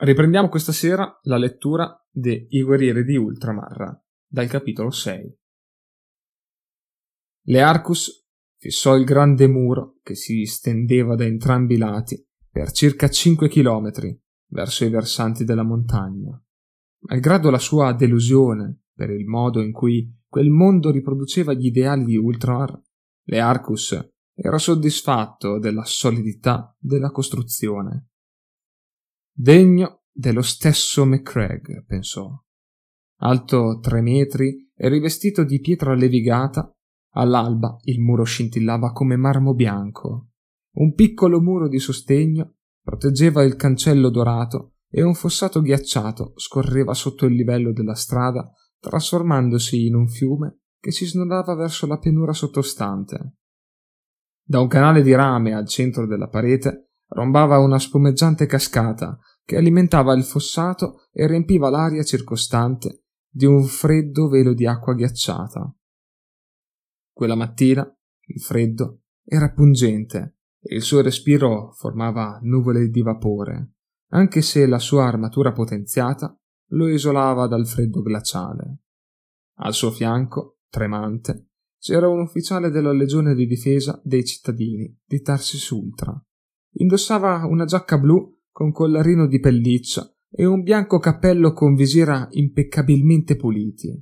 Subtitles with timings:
[0.00, 5.36] Riprendiamo questa sera la lettura de I guerrieri di Ultramar, dal capitolo 6.
[7.46, 8.24] Learcus
[8.58, 14.16] fissò il grande muro che si stendeva da entrambi i lati per circa cinque chilometri
[14.52, 16.40] verso i versanti della montagna.
[17.08, 22.16] Malgrado la sua delusione per il modo in cui quel mondo riproduceva gli ideali di
[22.16, 22.80] Ultramar,
[23.24, 23.98] Learcus
[24.32, 28.10] era soddisfatto della solidità della costruzione
[29.40, 32.28] Degno dello stesso McCraig, pensò.
[33.20, 36.68] Alto tre metri e rivestito di pietra levigata,
[37.12, 40.30] all'alba il muro scintillava come marmo bianco.
[40.78, 47.24] Un piccolo muro di sostegno proteggeva il cancello dorato e un fossato ghiacciato scorreva sotto
[47.24, 53.34] il livello della strada, trasformandosi in un fiume che si snodava verso la pianura sottostante.
[54.42, 60.14] Da un canale di rame al centro della parete rombava una spumeggiante cascata che alimentava
[60.14, 65.74] il fossato e riempiva l'aria circostante di un freddo velo di acqua ghiacciata.
[67.12, 67.82] Quella mattina
[68.26, 73.72] il freddo era pungente e il suo respiro formava nuvole di vapore,
[74.10, 76.36] anche se la sua armatura potenziata
[76.72, 78.80] lo isolava dal freddo glaciale.
[79.60, 85.70] Al suo fianco, tremante, c'era un ufficiale della legione di difesa dei cittadini di Tarsis
[85.70, 86.22] Ultra.
[86.80, 93.36] Indossava una giacca blu con collarino di pelliccia e un bianco cappello con visiera impeccabilmente
[93.36, 94.00] puliti.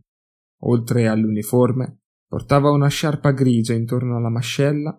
[0.60, 4.98] Oltre all'uniforme, portava una sciarpa grigia intorno alla mascella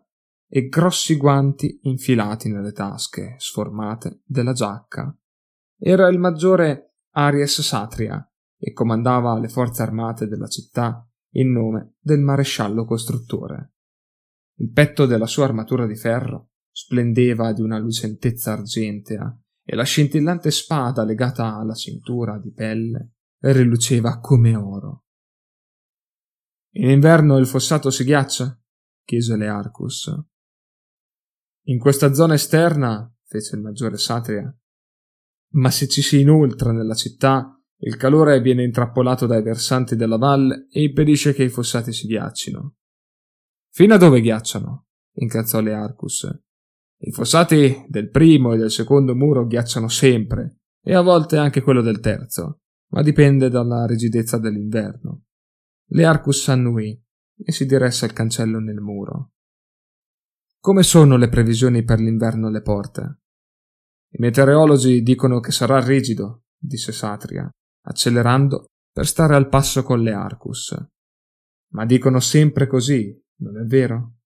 [0.50, 5.16] e grossi guanti infilati nelle tasche sformate della giacca.
[5.78, 12.22] Era il maggiore Aries Satria e comandava le forze armate della città in nome del
[12.22, 13.74] maresciallo costruttore.
[14.56, 20.52] Il petto della sua armatura di ferro splendeva di una lucentezza argentea e la scintillante
[20.52, 25.06] spada legata alla cintura di pelle riluceva come oro.
[26.76, 28.62] In inverno il fossato si ghiaccia?
[29.04, 30.16] chiese Learcus.
[31.64, 34.56] In questa zona esterna, fece il maggiore Satria.
[35.54, 40.68] Ma se ci si inoltra nella città, il calore viene intrappolato dai versanti della valle
[40.70, 42.76] e impedisce che i fossati si ghiaccino.
[43.72, 44.86] Fino a dove ghiacciano?
[45.14, 46.46] incazzò Learcus.
[47.00, 51.82] I fossati del primo e del secondo muro ghiacciano sempre, e a volte anche quello
[51.82, 55.26] del terzo, ma dipende dalla rigidezza dell'inverno.
[55.90, 57.00] Learcus annui
[57.38, 59.34] e si diresse al cancello nel muro.
[60.60, 63.20] Come sono le previsioni per l'inverno alle porte?
[64.10, 67.50] I meteorologi dicono che sarà rigido, disse Satria,
[67.86, 70.76] accelerando per stare al passo con Learcus.
[71.74, 74.17] Ma dicono sempre così, non è vero?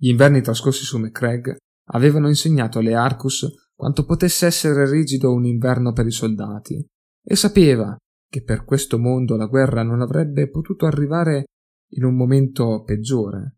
[0.00, 1.56] Gli inverni trascorsi su McCraig
[1.90, 6.84] avevano insegnato a Learcus quanto potesse essere rigido un inverno per i soldati,
[7.20, 7.96] e sapeva
[8.30, 11.46] che per questo mondo la guerra non avrebbe potuto arrivare
[11.92, 13.56] in un momento peggiore.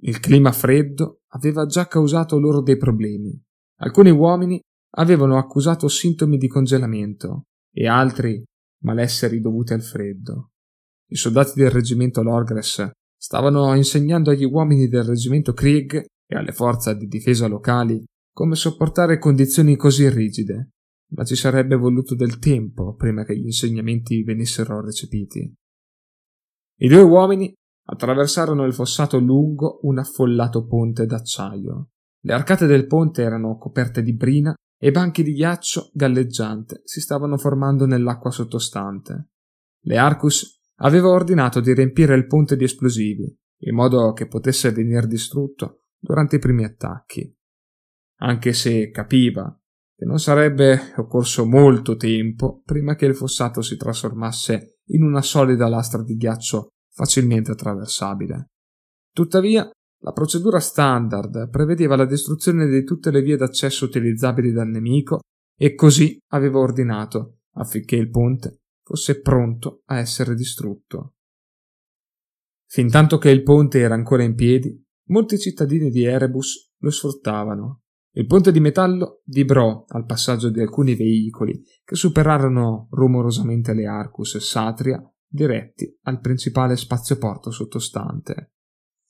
[0.00, 3.40] Il clima freddo aveva già causato loro dei problemi.
[3.80, 4.60] Alcuni uomini
[4.96, 8.42] avevano accusato sintomi di congelamento e altri
[8.82, 10.50] malesseri dovuti al freddo.
[11.08, 12.90] I soldati del reggimento Lorgres
[13.26, 19.18] Stavano insegnando agli uomini del reggimento Krieg e alle forze di difesa locali come sopportare
[19.18, 20.74] condizioni così rigide,
[21.10, 25.52] ma ci sarebbe voluto del tempo prima che gli insegnamenti venissero recepiti.
[26.78, 27.52] I due uomini
[27.88, 31.88] attraversarono il fossato lungo un affollato ponte d'acciaio.
[32.20, 37.36] Le arcate del ponte erano coperte di brina e banchi di ghiaccio galleggiante si stavano
[37.38, 39.30] formando nell'acqua sottostante.
[39.80, 45.06] Le Arcus aveva ordinato di riempire il ponte di esplosivi, in modo che potesse venire
[45.06, 47.34] distrutto durante i primi attacchi.
[48.18, 49.58] Anche se capiva
[49.96, 55.68] che non sarebbe occorso molto tempo prima che il fossato si trasformasse in una solida
[55.68, 58.50] lastra di ghiaccio facilmente attraversabile.
[59.10, 59.68] Tuttavia,
[60.02, 65.20] la procedura standard prevedeva la distruzione di tutte le vie d'accesso utilizzabili dal nemico
[65.58, 71.16] e così aveva ordinato affinché il ponte fosse pronto a essere distrutto.
[72.68, 77.82] Fintanto che il ponte era ancora in piedi, molti cittadini di Erebus lo sfruttavano.
[78.12, 84.36] Il ponte di metallo vibrò al passaggio di alcuni veicoli che superarono rumorosamente le Arcus
[84.36, 88.52] e Satria diretti al principale spazioporto sottostante.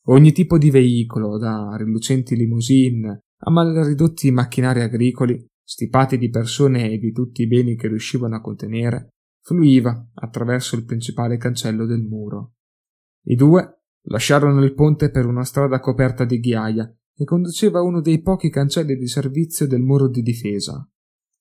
[0.06, 6.98] Ogni tipo di veicolo, da rilucenti limousine a malridotti macchinari agricoli, stipati di persone e
[6.98, 9.15] di tutti i beni che riuscivano a contenere,
[9.46, 12.54] fluiva attraverso il principale cancello del muro.
[13.26, 18.00] I due lasciarono il ponte per una strada coperta di ghiaia che conduceva a uno
[18.00, 20.88] dei pochi cancelli di servizio del muro di difesa.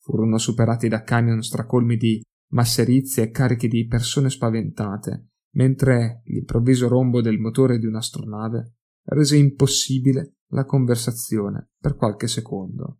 [0.06, 2.22] furono superati da camion stracolmi di
[2.52, 8.76] masserizie e carichi di persone spaventate, mentre l'improvviso rombo del motore di un'astronave
[9.06, 13.00] rese impossibile la conversazione per qualche secondo.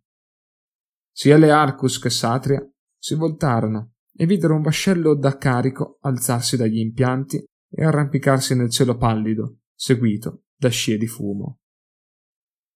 [1.12, 2.60] Sia le Arcus che Satria
[2.98, 8.96] si voltarono e videro un vascello da carico alzarsi dagli impianti e arrampicarsi nel cielo
[8.96, 11.58] pallido, seguito da scie di fumo.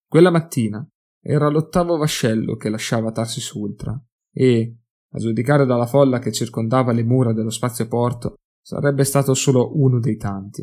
[0.06, 0.86] Quella mattina
[1.22, 3.98] era l'ottavo vascello che lasciava Tarsis Ultra
[4.32, 4.76] e,
[5.12, 10.16] a giudicare dalla folla che circondava le mura dello spazioporto, sarebbe stato solo uno dei
[10.16, 10.62] tanti.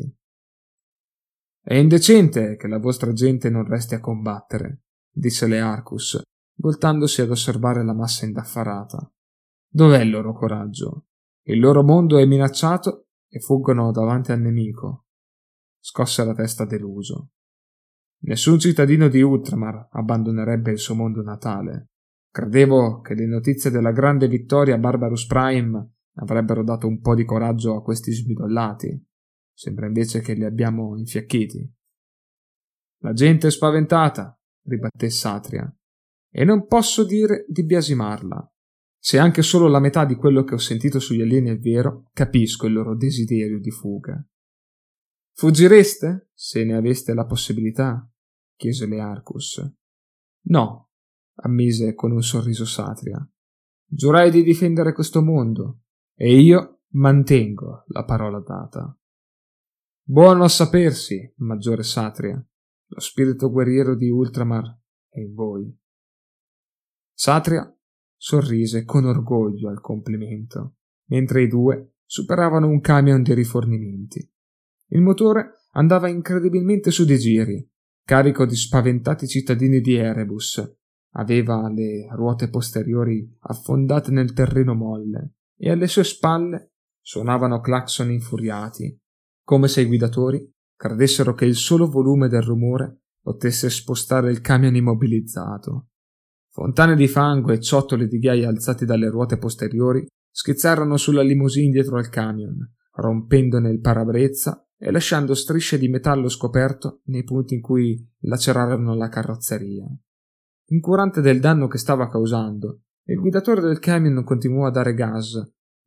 [1.60, 6.22] È indecente che la vostra gente non resti a combattere, disse Learcus,
[6.60, 9.10] voltandosi ad osservare la massa indaffarata.
[9.70, 11.06] Dov'è il loro coraggio?
[11.42, 15.06] Il loro mondo è minacciato e fuggono davanti al nemico.
[15.78, 17.30] Scosse la testa deluso.
[18.20, 21.90] Nessun cittadino di Ultramar abbandonerebbe il suo mondo natale.
[22.30, 27.76] Credevo che le notizie della grande vittoria Barbarus Prime avrebbero dato un po' di coraggio
[27.76, 29.06] a questi smidollati.
[29.52, 31.72] Sembra invece che li abbiamo infiacchiti.
[33.02, 35.72] La gente è spaventata, ribatté Satria,
[36.30, 38.52] e non posso dire di biasimarla.
[38.98, 42.66] Se anche solo la metà di quello che ho sentito sugli alieni è vero, capisco
[42.66, 44.22] il loro desiderio di fuga.
[45.32, 48.10] Fuggireste, se ne aveste la possibilità?
[48.56, 49.64] chiese Learcus.
[50.46, 50.90] No,
[51.36, 53.24] ammise con un sorriso Satria.
[53.86, 55.82] Giurai di difendere questo mondo,
[56.14, 58.98] e io mantengo la parola data.
[60.02, 62.44] Buono a sapersi, maggiore Satria.
[62.90, 64.64] Lo spirito guerriero di Ultramar
[65.08, 65.72] è in voi.
[67.12, 67.77] Satria
[68.18, 70.74] sorrise con orgoglio al complimento,
[71.06, 74.28] mentre i due superavano un camion di rifornimenti.
[74.88, 77.70] Il motore andava incredibilmente su di giri,
[78.04, 80.76] carico di spaventati cittadini di Erebus.
[81.12, 88.98] Aveva le ruote posteriori affondate nel terreno molle e alle sue spalle suonavano clacson infuriati,
[89.42, 94.74] come se i guidatori credessero che il solo volume del rumore potesse spostare il camion
[94.74, 95.88] immobilizzato.
[96.58, 101.98] Fontane di fango e ciottoli di ghiaia alzati dalle ruote posteriori schizzarono sulla limousine dietro
[101.98, 102.58] al camion,
[102.94, 109.08] rompendone il parabrezza e lasciando strisce di metallo scoperto nei punti in cui lacerarono la
[109.08, 109.86] carrozzeria.
[110.70, 115.40] Incurante del danno che stava causando, il guidatore del camion continuò a dare gas,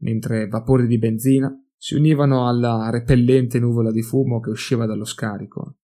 [0.03, 5.79] mentre vapori di benzina si univano alla repellente nuvola di fumo che usciva dallo scarico.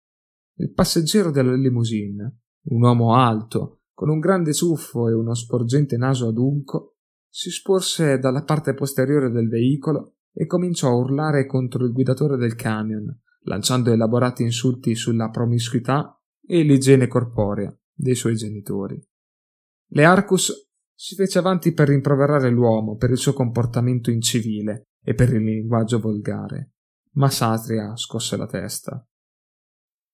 [0.54, 2.38] Il passeggero della limousine,
[2.70, 6.98] un uomo alto, con un grande ciuffo e uno sporgente naso adunco,
[7.28, 12.54] si sporse dalla parte posteriore del veicolo e cominciò a urlare contro il guidatore del
[12.54, 16.16] camion, lanciando elaborati insulti sulla promiscuità
[16.46, 19.04] e l'igiene corporea dei suoi genitori.
[19.88, 25.42] Learcus si fece avanti per rimproverare l'uomo per il suo comportamento incivile e per il
[25.42, 26.74] linguaggio volgare,
[27.14, 29.04] ma Satria scosse la testa.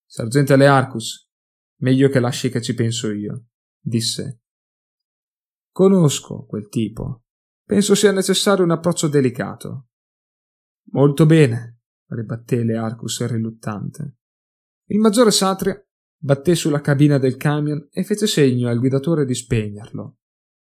[0.06, 1.30] Sergente Learcus,
[1.80, 3.48] meglio che lasci che ci penso io
[3.84, 4.40] disse.
[5.70, 7.24] Conosco quel tipo.
[7.64, 9.88] Penso sia necessario un approccio delicato.
[10.92, 14.16] Molto bene, ribatté Learcus riluttante.
[14.86, 15.80] Il maggiore Satria
[16.16, 20.18] batté sulla cabina del camion e fece segno al guidatore di spegnerlo.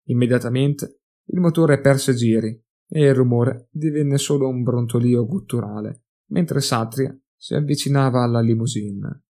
[0.09, 2.49] Immediatamente il motore perse giri
[2.89, 9.25] e il rumore divenne solo un brontolio gutturale, mentre Satria si avvicinava alla limousine.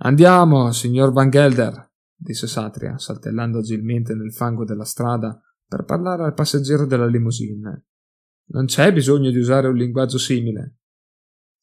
[0.00, 6.34] Andiamo, signor Van Gelder, disse Satria, saltellando agilmente nel fango della strada per parlare al
[6.34, 7.86] passeggero della limousine.
[8.50, 10.78] Non c'è bisogno di usare un linguaggio simile.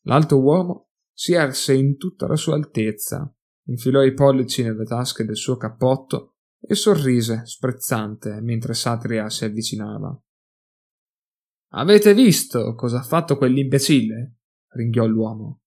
[0.03, 3.33] L'alto uomo si erse in tutta la sua altezza,
[3.67, 10.17] infilò i pollici nelle tasche del suo cappotto e sorrise sprezzante mentre Satria si avvicinava.
[11.74, 14.35] Avete visto cosa ha fatto quell'imbecille?
[14.75, 15.62] ringhiò l'uomo.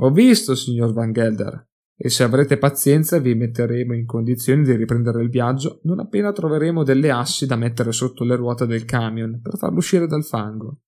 [0.00, 1.67] Ho visto, signor Van Gelder,
[2.00, 6.84] e se avrete pazienza vi metteremo in condizioni di riprendere il viaggio non appena troveremo
[6.84, 10.82] delle assi da mettere sotto le ruote del camion per farlo uscire dal fango.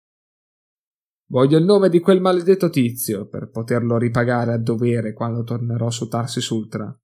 [1.30, 6.06] Voglio il nome di quel maledetto tizio per poterlo ripagare a dovere quando tornerò su
[6.06, 6.96] Tarsi Sultra.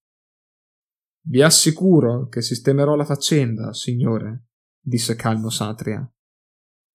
[1.29, 4.47] Vi assicuro che sistemerò la faccenda, signore,
[4.81, 6.09] disse calmo Satria.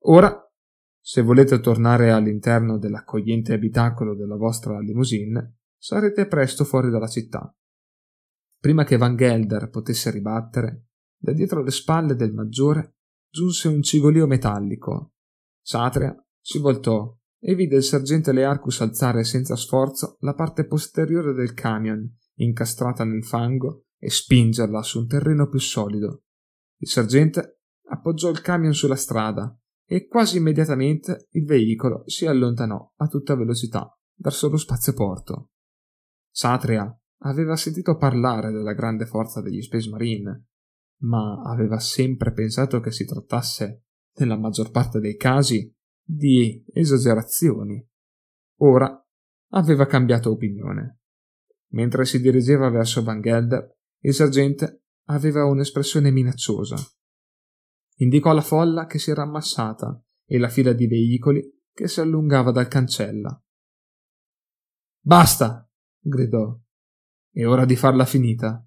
[0.05, 0.49] Ora,
[0.97, 7.51] se volete tornare all'interno dell'accogliente abitacolo della vostra limousine, sarete presto fuori dalla città.
[8.59, 12.97] Prima che Van Gelder potesse ribattere, da dietro le spalle del maggiore
[13.27, 15.13] giunse un cigolio metallico.
[15.59, 21.55] Satria si voltò e vide il sergente Learcus alzare senza sforzo la parte posteriore del
[21.55, 26.25] camion, incastrata nel fango, e spingerla su un terreno più solido.
[26.77, 33.07] Il sergente appoggiò il camion sulla strada e quasi immediatamente il veicolo si allontanò a
[33.07, 35.50] tutta velocità verso lo spazioporto.
[36.31, 40.47] Satria aveva sentito parlare della grande forza degli Space Marine,
[41.01, 43.83] ma aveva sempre pensato che si trattasse,
[44.15, 45.71] nella maggior parte dei casi,
[46.03, 47.85] di esagerazioni.
[48.59, 49.05] Ora
[49.51, 50.99] aveva cambiato opinione.
[51.71, 56.75] Mentre si dirigeva verso Van Gelder, il sergente aveva un'espressione minacciosa.
[57.97, 62.51] Indicò la folla che si era ammassata e la fila di veicoli che si allungava
[62.51, 63.41] dal cancella.
[64.99, 65.70] Basta!
[66.01, 66.57] Gridò.
[67.31, 68.65] È ora di farla finita.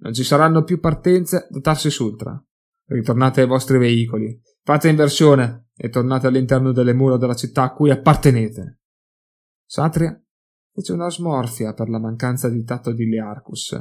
[0.00, 2.44] Non ci saranno più partenze da Tarsis Ultra.
[2.86, 7.90] Ritornate ai vostri veicoli, fate inversione e tornate all'interno delle mura della città a cui
[7.90, 8.80] appartenete.
[9.64, 10.20] Satria
[10.72, 13.72] fece una smorfia per la mancanza di tatto di Learcus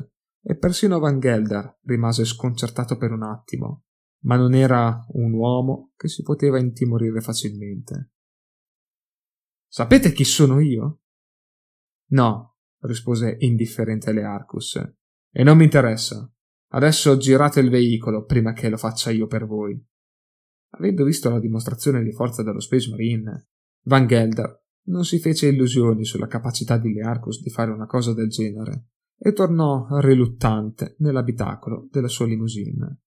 [0.44, 3.84] e persino Van Gelder rimase sconcertato per un attimo,
[4.24, 8.12] ma non era un uomo che si poteva intimorire facilmente.
[9.68, 11.02] Sapete chi sono io?
[12.12, 12.51] No,
[12.82, 14.76] rispose indifferente Learcus,
[15.32, 16.30] e non mi interessa.
[16.74, 19.80] Adesso girate il veicolo prima che lo faccia io per voi.
[20.74, 23.50] Avendo visto la dimostrazione di forza dello Space Marine,
[23.84, 28.30] Van Gelder non si fece illusioni sulla capacità di Learcus di fare una cosa del
[28.30, 33.02] genere e tornò riluttante nell'abitacolo della sua limousine.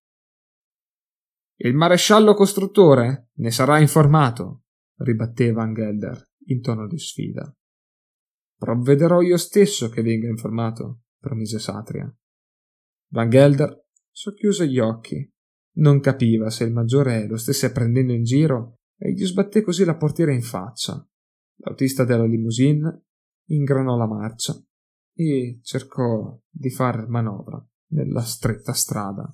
[1.56, 4.64] Il maresciallo costruttore ne sarà informato,
[4.98, 7.52] ribatté Van Gelder in tono di sfida.
[8.64, 12.10] Provvederò io stesso che venga informato, promise Satria.
[13.10, 15.30] Van Gelder socchiuse gli occhi.
[15.76, 19.98] Non capiva se il maggiore lo stesse prendendo in giro e gli sbatté così la
[19.98, 21.06] portiera in faccia.
[21.56, 23.04] L'autista della limousine
[23.48, 24.54] ingranò la marcia
[25.12, 29.30] e cercò di far manovra nella stretta strada.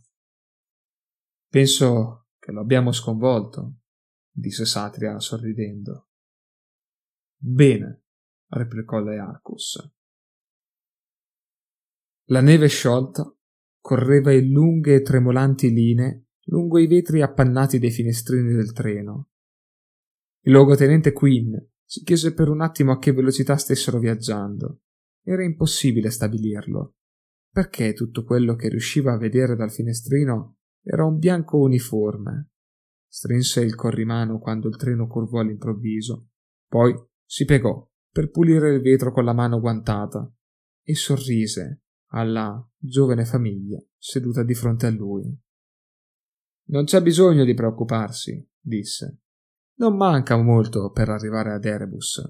[1.49, 3.77] Penso che lo abbiamo sconvolto,
[4.29, 6.09] disse Satria sorridendo.
[7.37, 8.07] Bene,
[8.51, 9.93] replicò Learcus.
[12.27, 13.33] La neve sciolta
[13.81, 19.31] correva in lunghe e tremolanti linee lungo i vetri appannati dei finestrini del treno.
[20.43, 21.55] Il luogotenente Quinn
[21.85, 24.83] si chiese per un attimo a che velocità stessero viaggiando.
[25.23, 26.95] Era impossibile stabilirlo.
[27.53, 32.51] Perché tutto quello che riusciva a vedere dal finestrino era un bianco uniforme.
[33.09, 36.29] Strinse il corrimano quando il treno curvò all'improvviso,
[36.69, 40.31] poi si piegò per pulire il vetro con la mano guantata
[40.83, 45.39] e sorrise alla giovane famiglia seduta di fronte a lui.
[46.71, 49.21] Non c'è bisogno di preoccuparsi, disse.
[49.75, 52.23] Non manca molto per arrivare ad Erebus.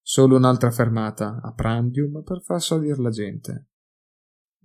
[0.00, 3.68] Solo un'altra fermata a Prandium per far salire la gente.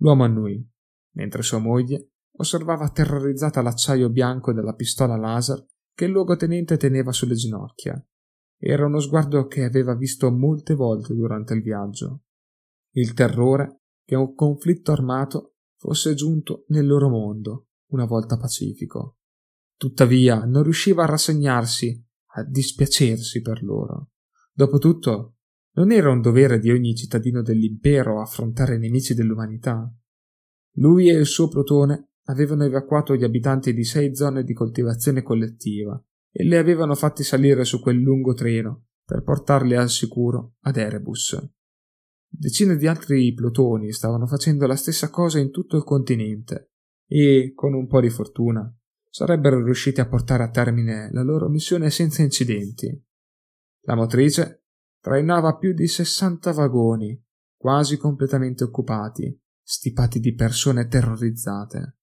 [0.00, 0.66] L'uomo annui,
[1.12, 7.34] mentre sua moglie osservava terrorizzata l'acciaio bianco della pistola laser che il luogotenente teneva sulle
[7.34, 8.00] ginocchia.
[8.60, 12.24] Era uno sguardo che aveva visto molte volte durante il viaggio.
[12.94, 19.18] Il terrore che un conflitto armato fosse giunto nel loro mondo, una volta pacifico.
[19.76, 24.10] Tuttavia non riusciva a rassegnarsi, a dispiacersi per loro.
[24.52, 25.36] Dopotutto,
[25.74, 29.88] non era un dovere di ogni cittadino dell'impero affrontare i nemici dell'umanità.
[30.78, 36.02] Lui e il suo protone avevano evacuato gli abitanti di sei zone di coltivazione collettiva
[36.30, 41.36] e li avevano fatti salire su quel lungo treno per portarli al sicuro ad Erebus.
[42.30, 46.72] Decine di altri plutoni stavano facendo la stessa cosa in tutto il continente
[47.06, 48.70] e, con un po' di fortuna,
[49.08, 52.88] sarebbero riusciti a portare a termine la loro missione senza incidenti.
[53.86, 54.66] La motrice
[55.00, 57.18] trainava più di sessanta vagoni,
[57.56, 61.96] quasi completamente occupati, stipati di persone terrorizzate.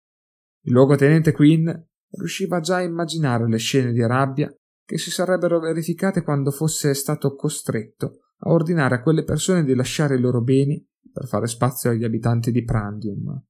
[0.62, 1.70] Il luogotenente Quinn
[2.12, 4.54] riusciva già a immaginare le scene di rabbia
[4.86, 10.16] che si sarebbero verificate quando fosse stato costretto a ordinare a quelle persone di lasciare
[10.16, 13.44] i loro beni per fare spazio agli abitanti di Prandium.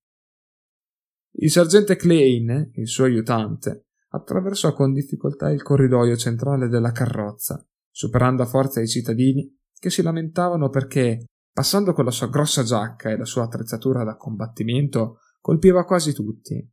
[1.38, 8.44] Il sergente Klein, il suo aiutante, attraversò con difficoltà il corridoio centrale della carrozza, superando
[8.44, 13.18] a forza i cittadini che si lamentavano perché, passando con la sua grossa giacca e
[13.18, 16.66] la sua attrezzatura da combattimento, colpiva quasi tutti.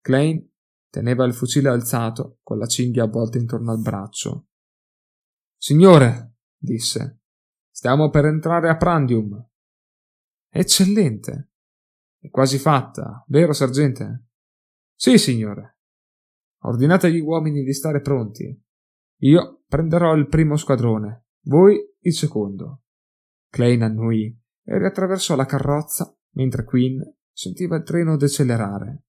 [0.00, 0.44] Klein
[0.90, 4.48] teneva il fucile alzato, con la cinghia avvolta intorno al braccio.
[5.56, 7.22] Signore, disse,
[7.70, 9.48] stiamo per entrare a Prandium.
[10.48, 11.52] Eccellente,
[12.18, 14.26] è quasi fatta, vero, sergente?
[14.94, 15.78] Sì, signore.
[16.62, 18.62] Ordinate agli uomini di stare pronti.
[19.22, 22.82] Io prenderò il primo squadrone, voi il secondo.
[23.48, 24.26] Klein annuì
[24.64, 27.00] e riattraversò la carrozza mentre Quinn
[27.32, 29.04] sentiva il treno decelerare.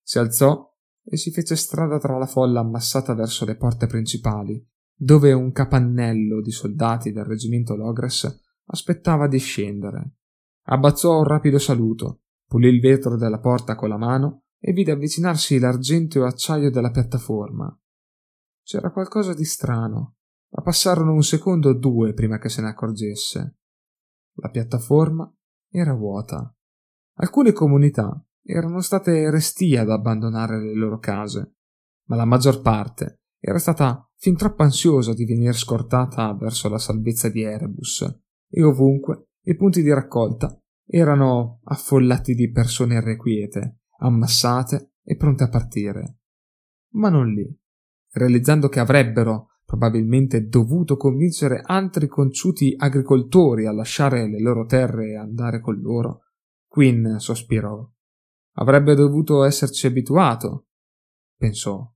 [0.00, 0.71] Si alzò
[1.04, 6.40] e si fece strada tra la folla ammassata verso le porte principali, dove un capannello
[6.40, 10.16] di soldati del reggimento Logres aspettava di scendere.
[10.66, 15.58] Abbazzò un rapido saluto, pulì il vetro della porta con la mano e vide avvicinarsi
[15.58, 17.76] l'argenteo acciaio della piattaforma.
[18.62, 20.16] C'era qualcosa di strano,
[20.50, 23.58] ma passarono un secondo o due prima che se ne accorgesse.
[24.34, 25.30] La piattaforma
[25.68, 26.54] era vuota.
[27.14, 31.54] Alcune comunità erano state restie ad abbandonare le loro case,
[32.08, 37.28] ma la maggior parte era stata fin troppo ansiosa di venire scortata verso la salvezza
[37.28, 38.02] di Erebus,
[38.48, 40.56] e ovunque i punti di raccolta
[40.86, 46.18] erano affollati di persone irrequiete, ammassate e pronte a partire.
[46.94, 47.44] Ma non lì.
[48.12, 55.16] Realizzando che avrebbero probabilmente dovuto convincere altri conciuti agricoltori a lasciare le loro terre e
[55.16, 56.24] andare con loro,
[56.68, 57.90] Quinn sospirò.
[58.56, 60.66] Avrebbe dovuto esserci abituato,
[61.36, 61.90] pensò.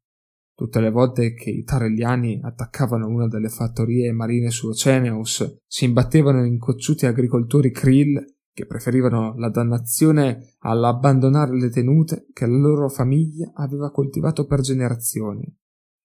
[0.55, 6.47] Tutte le volte che i tarelliani attaccavano una delle fattorie marine su Oceaneus, si imbattevano
[6.47, 13.53] in cocciuti agricoltori krill che preferivano la dannazione all'abbandonare le tenute che la loro famiglia
[13.55, 15.55] aveva coltivato per generazioni.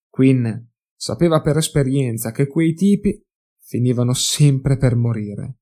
[0.09, 0.45] Quinn
[0.93, 3.25] sapeva per esperienza che quei tipi
[3.57, 5.59] finivano sempre per morire.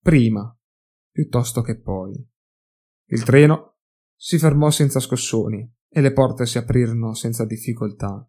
[0.00, 0.58] Prima,
[1.10, 2.14] piuttosto che poi.
[3.08, 3.73] Il treno
[4.26, 8.26] si fermò senza scossoni e le porte si aprirono senza difficoltà.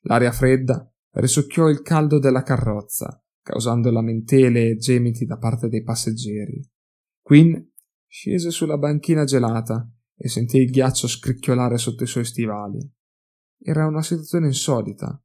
[0.00, 6.68] L'aria fredda risucchiò il caldo della carrozza, causando lamentele e gemiti da parte dei passeggeri.
[7.22, 7.54] Quinn
[8.08, 12.80] scese sulla banchina gelata e sentì il ghiaccio scricchiolare sotto i suoi stivali.
[13.60, 15.22] Era una situazione insolita.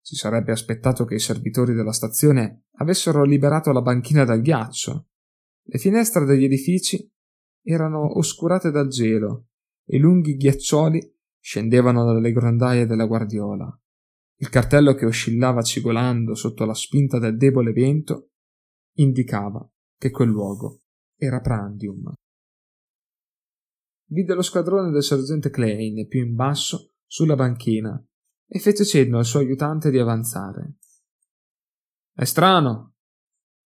[0.00, 5.08] Si sarebbe aspettato che i servitori della stazione avessero liberato la banchina dal ghiaccio.
[5.60, 7.04] Le finestre degli edifici
[7.64, 9.48] erano oscurate dal gelo
[9.86, 13.80] e lunghi ghiaccioli scendevano dalle grondaie della guardiola.
[14.38, 18.32] Il cartello che oscillava cigolando sotto la spinta del debole vento
[18.96, 20.82] indicava che quel luogo
[21.16, 22.12] era Prandium.
[24.08, 28.00] Vide lo squadrone del sergente Klein più in basso sulla banchina
[28.46, 30.76] e fece cenno al suo aiutante di avanzare.
[32.12, 32.94] È strano.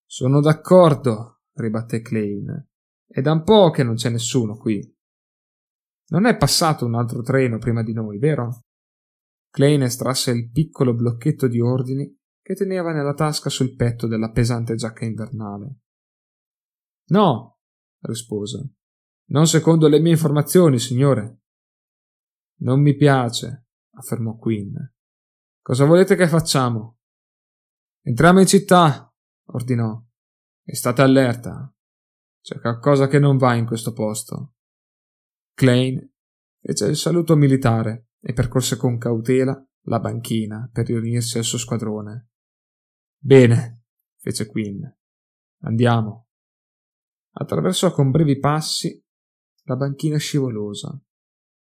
[0.06, 2.68] Sono d'accordo, ribatté Klein.
[3.06, 4.95] È da un po' che non c'è nessuno qui.
[6.08, 8.62] Non è passato un altro treno prima di noi, vero?
[9.50, 14.76] Klein estrasse il piccolo blocchetto di ordini che teneva nella tasca sul petto della pesante
[14.76, 15.80] giacca invernale.
[17.08, 17.60] No,
[18.02, 18.74] rispose.
[19.30, 21.40] Non secondo le mie informazioni, signore.
[22.60, 24.76] Non mi piace, affermò Quinn.
[25.62, 27.00] Cosa volete che facciamo?
[28.02, 29.12] Entriamo in città,
[29.48, 30.00] ordinò.
[30.64, 31.74] E state allerta.
[32.42, 34.55] C'è qualcosa che non va in questo posto.
[35.56, 36.14] Klein
[36.60, 42.30] fece il saluto militare e percorse con cautela la banchina per riunirsi al suo squadrone.
[43.18, 43.86] Bene,
[44.18, 44.84] fece Quinn.
[45.62, 46.26] Andiamo
[47.38, 49.02] attraversò con brevi passi
[49.64, 51.02] la banchina scivolosa,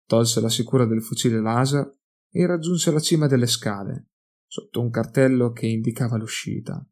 [0.06, 1.98] tolse la sicura del fucile laser
[2.32, 4.10] e raggiunse la cima delle scale,
[4.48, 6.84] sotto un cartello che indicava l'uscita.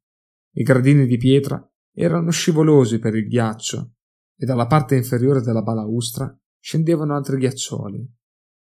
[0.55, 3.93] I gradini di pietra erano scivolosi per il ghiaccio
[4.35, 8.15] e dalla parte inferiore della balaustra scendevano altri ghiaccioli.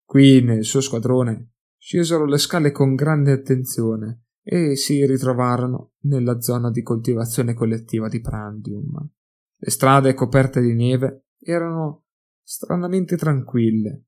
[0.04, 6.70] Qui nel suo squadrone scesero le scale con grande attenzione e si ritrovarono nella zona
[6.70, 9.08] di coltivazione collettiva di Prandium.
[9.56, 12.06] Le strade coperte di neve erano
[12.42, 14.06] stranamente tranquille.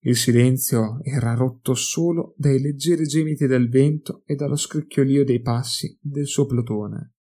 [0.00, 5.98] Il silenzio era rotto solo dai leggeri gemiti del vento e dallo scricchiolio dei passi
[6.00, 7.14] del suo plotone.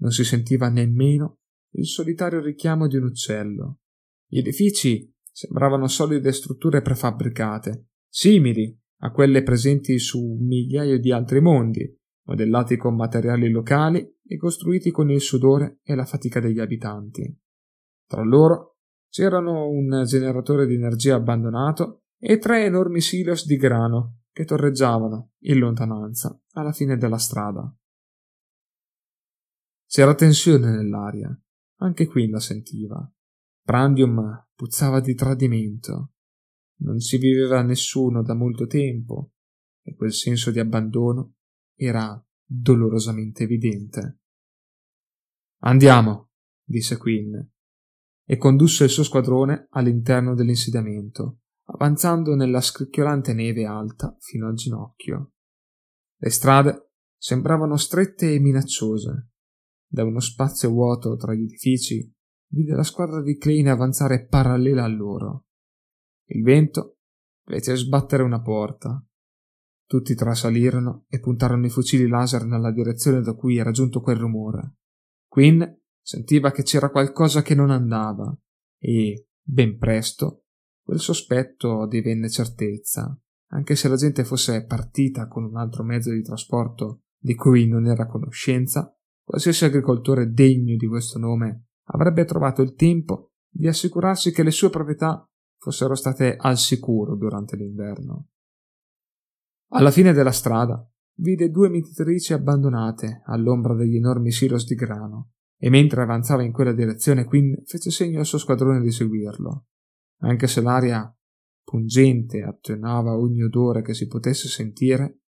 [0.00, 1.38] Non si sentiva nemmeno
[1.74, 3.78] il solitario richiamo di un uccello.
[4.32, 11.42] Gli edifici sembravano solide strutture prefabbricate, simili a quelle presenti su un migliaio di altri
[11.42, 17.38] mondi, modellati con materiali locali e costruiti con il sudore e la fatica degli abitanti.
[18.06, 18.78] Tra loro
[19.10, 25.58] c'erano un generatore di energia abbandonato e tre enormi silos di grano che torreggiavano, in
[25.58, 27.70] lontananza, alla fine della strada.
[29.86, 31.38] C'era tensione nell'aria,
[31.80, 33.12] anche qui la sentiva.
[33.64, 36.14] Prandium puzzava di tradimento.
[36.82, 39.32] Non ci viveva nessuno da molto tempo
[39.82, 41.34] e quel senso di abbandono
[41.74, 44.18] era dolorosamente evidente.
[45.60, 46.30] Andiamo,
[46.64, 47.34] disse Quinn,
[48.24, 55.34] e condusse il suo squadrone all'interno dell'insediamento, avanzando nella scricchiolante neve alta fino al ginocchio.
[56.16, 59.30] Le strade sembravano strette e minacciose.
[59.86, 62.11] Da uno spazio vuoto tra gli edifici
[62.52, 65.46] vide la squadra di Klein avanzare parallela a loro.
[66.26, 66.98] Il vento
[67.44, 69.04] fece sbattere una porta.
[69.86, 74.76] Tutti trasalirono e puntarono i fucili laser nella direzione da cui era giunto quel rumore.
[75.26, 75.62] Quinn
[76.00, 78.34] sentiva che c'era qualcosa che non andava
[78.78, 80.44] e, ben presto,
[80.82, 83.18] quel sospetto divenne certezza,
[83.50, 87.86] anche se la gente fosse partita con un altro mezzo di trasporto di cui non
[87.86, 94.32] era a conoscenza, qualsiasi agricoltore degno di questo nome avrebbe trovato il tempo di assicurarsi
[94.32, 98.28] che le sue proprietà fossero state al sicuro durante l'inverno.
[99.74, 105.70] Alla fine della strada vide due mietitrici abbandonate all'ombra degli enormi silos di grano e
[105.70, 109.66] mentre avanzava in quella direzione Quinn fece segno al suo squadrone di seguirlo.
[110.22, 111.14] Anche se l'aria
[111.62, 115.20] pungente attenuava ogni odore che si potesse sentire,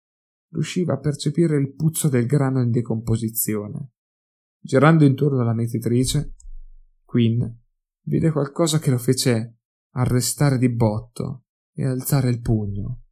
[0.53, 3.91] riusciva a percepire il puzzo del grano in decomposizione.
[4.59, 6.35] Girando intorno alla mietitrice,
[7.13, 7.45] Quinn
[8.07, 9.59] vide qualcosa che lo fece
[9.97, 11.45] arrestare di botto
[11.75, 13.03] e alzare il pugno.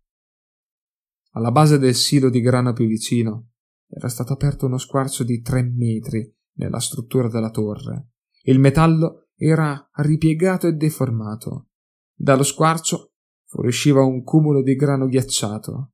[1.33, 3.51] Alla base del silo di grano più vicino
[3.87, 8.13] era stato aperto uno squarcio di tre metri nella struttura della torre.
[8.45, 11.69] Il metallo era ripiegato e deformato.
[12.15, 13.13] Dallo squarcio
[13.49, 15.93] fuoriusciva un cumulo di grano ghiacciato.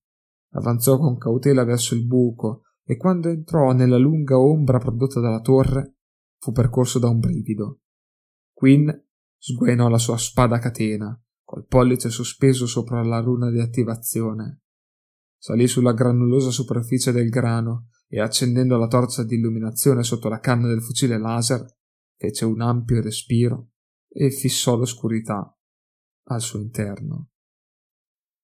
[0.53, 5.97] Avanzò con cautela verso il buco e quando entrò nella lunga ombra prodotta dalla torre
[6.39, 7.81] fu percorso da un brivido.
[8.57, 8.89] Quinn
[9.37, 11.15] sguainò la sua spada catena,
[11.45, 14.63] col pollice sospeso sopra la runa di attivazione.
[15.37, 20.69] Salì sulla granulosa superficie del grano e accendendo la torcia di illuminazione sotto la canna
[20.69, 21.67] del fucile laser,
[22.17, 23.73] fece un ampio respiro
[24.09, 25.55] e fissò l'oscurità
[26.29, 27.29] al suo interno.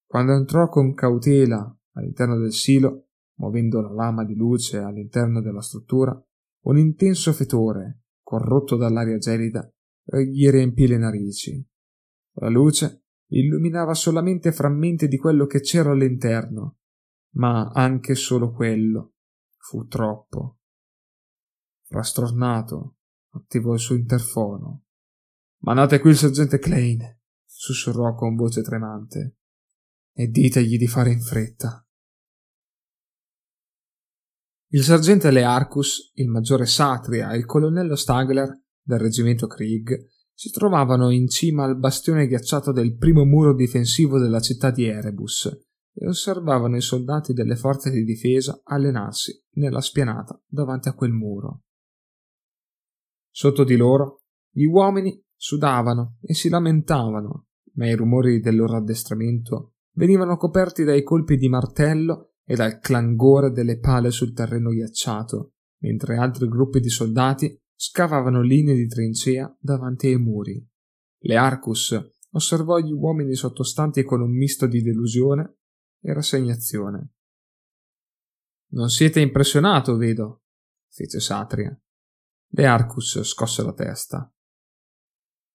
[0.05, 3.07] Quando entrò con cautela all'interno del silo,
[3.39, 6.15] muovendo la lama di luce all'interno della struttura,
[6.65, 9.67] un intenso fetore, corrotto dall'aria gelida,
[10.03, 11.65] gli riempì le narici.
[12.35, 16.77] La luce illuminava solamente frammenti di quello che c'era all'interno
[17.33, 19.13] ma anche solo quello
[19.57, 20.59] fu troppo.
[21.83, 22.97] Frastornato,
[23.31, 24.83] attivò il suo interfono.
[25.59, 29.37] Mandate qui il sergente Klein, sussurrò con voce tremante,
[30.13, 31.85] e ditegli di fare in fretta.
[34.73, 41.09] Il sergente Learcus, il maggiore Satria e il colonnello Stagler del reggimento Krieg si trovavano
[41.09, 45.45] in cima al bastione ghiacciato del primo muro difensivo della città di Erebus
[45.93, 51.61] e osservavano i soldati delle forze di difesa allenarsi nella spianata davanti a quel muro.
[53.29, 59.73] Sotto di loro gli uomini sudavano e si lamentavano, ma i rumori del loro addestramento
[59.95, 66.17] venivano coperti dai colpi di martello e dal clangore delle pale sul terreno ghiacciato, mentre
[66.17, 70.65] altri gruppi di soldati scavavano linee di trincea davanti ai muri.
[71.19, 71.97] Learcus
[72.31, 75.57] osservò gli uomini sottostanti con un misto di delusione
[76.01, 77.13] e rassegnazione.
[78.73, 80.43] Non siete impressionato, vedo,
[80.89, 81.77] fece Satria.
[82.47, 84.31] De Arcus scosse la testa.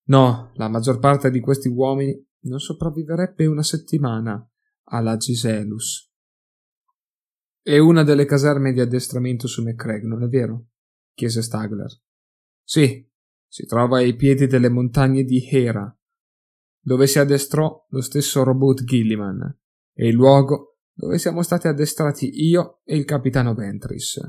[0.07, 4.49] No, la maggior parte di questi uomini non sopravviverebbe una settimana
[4.85, 6.11] alla Giselus.
[7.61, 10.69] È una delle caserme di addestramento su McCraig, non è vero?
[11.13, 11.91] chiese Stagler.
[12.69, 13.03] Sì,
[13.47, 15.91] si trova ai piedi delle montagne di Hera,
[16.79, 19.59] dove si addestrò lo stesso robot Gilliman
[19.95, 24.21] e il luogo dove siamo stati addestrati io e il capitano Ventris.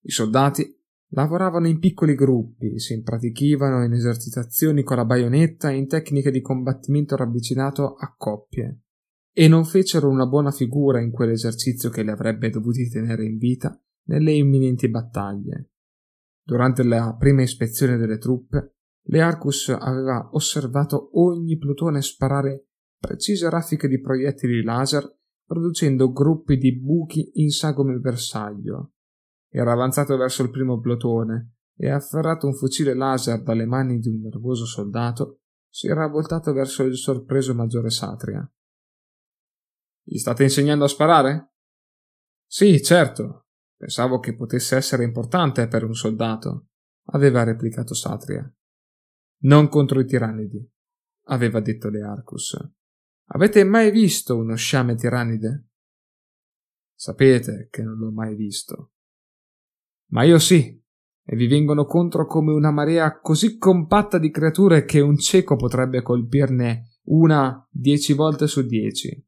[0.00, 5.88] I soldati lavoravano in piccoli gruppi, si impratichivano in esercitazioni con la baionetta e in
[5.88, 8.84] tecniche di combattimento ravvicinato a coppie,
[9.30, 13.78] e non fecero una buona figura in quell'esercizio che li avrebbe dovuti tenere in vita
[14.04, 15.71] nelle imminenti battaglie.
[16.44, 18.74] Durante la prima ispezione delle truppe,
[19.06, 22.66] Learcus aveva osservato ogni plutone sparare
[22.98, 28.92] precise raffiche di proiettili laser producendo gruppi di buchi in sagome bersaglio.
[29.50, 34.20] Era avanzato verso il primo plotone e, afferrato un fucile laser dalle mani di un
[34.20, 38.50] nervoso soldato, si era voltato verso il sorpreso maggiore Satria.
[40.04, 41.52] Gli state insegnando a sparare?
[42.46, 43.41] Sì, certo.
[43.82, 46.68] Pensavo che potesse essere importante per un soldato,
[47.06, 48.48] aveva replicato Satria.
[49.40, 50.64] Non contro i tirannidi,
[51.24, 52.56] aveva detto Learcus.
[53.30, 55.70] Avete mai visto uno sciame tirannide?
[56.94, 58.92] Sapete che non l'ho mai visto.
[60.10, 60.80] Ma io sì,
[61.24, 66.02] e vi vengono contro come una marea così compatta di creature che un cieco potrebbe
[66.02, 69.26] colpirne una dieci volte su dieci.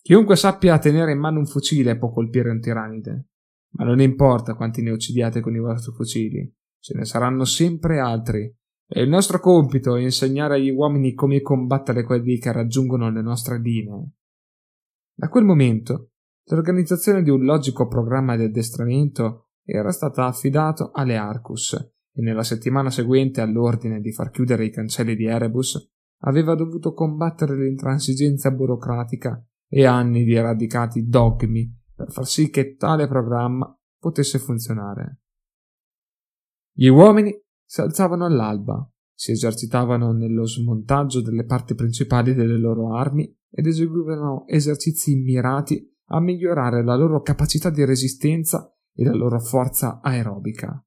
[0.00, 3.26] Chiunque sappia tenere in mano un fucile può colpire un tirannide,
[3.72, 8.54] ma non importa quanti ne uccidiate con i vostri fucili, ce ne saranno sempre altri,
[8.92, 13.60] E il nostro compito è insegnare agli uomini come combattere quelli che raggiungono le nostre
[13.60, 14.14] linee.
[15.14, 16.10] Da quel momento,
[16.46, 22.90] l'organizzazione di un logico programma di addestramento era stata affidato alle Arcus e nella settimana
[22.90, 25.88] seguente all'ordine di far chiudere i cancelli di Erebus
[26.22, 33.06] aveva dovuto combattere l'intransigenza burocratica e anni di radicati dogmi per far sì che tale
[33.06, 35.20] programma potesse funzionare.
[36.72, 43.30] Gli uomini si alzavano all'alba, si esercitavano nello smontaggio delle parti principali delle loro armi
[43.50, 50.00] ed eseguivano esercizi mirati a migliorare la loro capacità di resistenza e la loro forza
[50.00, 50.82] aerobica.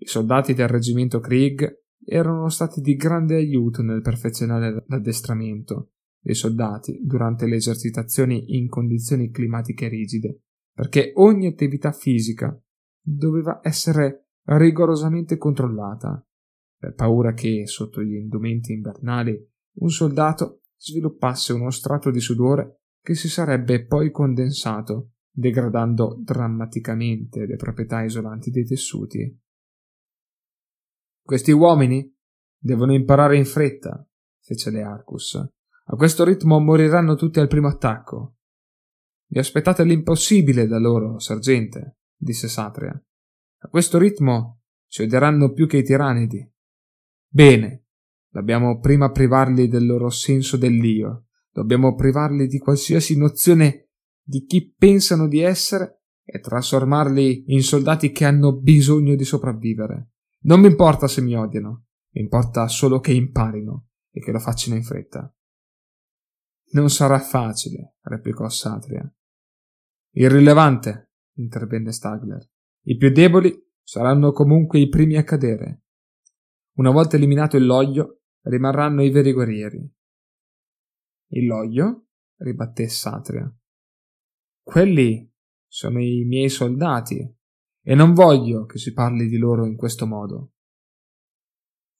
[0.00, 1.66] I soldati del reggimento Krieg
[2.04, 9.30] erano stati di grande aiuto nel perfezionare l'addestramento dei soldati durante le esercitazioni in condizioni
[9.30, 10.42] climatiche rigide,
[10.78, 12.56] perché ogni attività fisica
[13.00, 16.24] doveva essere rigorosamente controllata
[16.78, 19.44] per paura che, sotto gli indumenti invernali,
[19.80, 27.56] un soldato sviluppasse uno strato di sudore che si sarebbe poi condensato, degradando drammaticamente le
[27.56, 29.36] proprietà isolanti dei tessuti.
[31.20, 32.08] Questi uomini
[32.56, 35.34] devono imparare in fretta, fece Learcus.
[35.34, 38.36] A questo ritmo moriranno tutti al primo attacco.
[39.30, 42.90] Vi aspettate l'impossibile da loro, sergente, disse Satria.
[43.60, 46.50] A questo ritmo ci odieranno più che i tirannidi.
[47.30, 47.84] Bene,
[48.30, 53.90] dobbiamo prima privarli del loro senso dell'io, dobbiamo privarli di qualsiasi nozione
[54.22, 60.12] di chi pensano di essere e trasformarli in soldati che hanno bisogno di sopravvivere.
[60.44, 64.76] Non mi importa se mi odiano, mi importa solo che imparino e che lo facciano
[64.76, 65.30] in fretta.
[66.70, 69.10] Non sarà facile, replicò Satria.
[70.18, 72.44] Irrilevante, intervenne Stagler.
[72.86, 75.84] I più deboli saranno comunque i primi a cadere.
[76.78, 79.94] Una volta eliminato il loglio, rimarranno i veri guerrieri.
[81.28, 82.08] Il loglio?
[82.38, 83.48] ribatté Satria.
[84.60, 85.32] Quelli
[85.68, 87.36] sono i miei soldati,
[87.80, 90.54] e non voglio che si parli di loro in questo modo.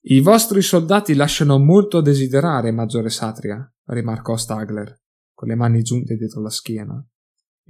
[0.07, 5.03] I vostri soldati lasciano molto a desiderare, maggiore Satria, rimarcò Stagler,
[5.33, 7.08] con le mani giunte dietro la schiena.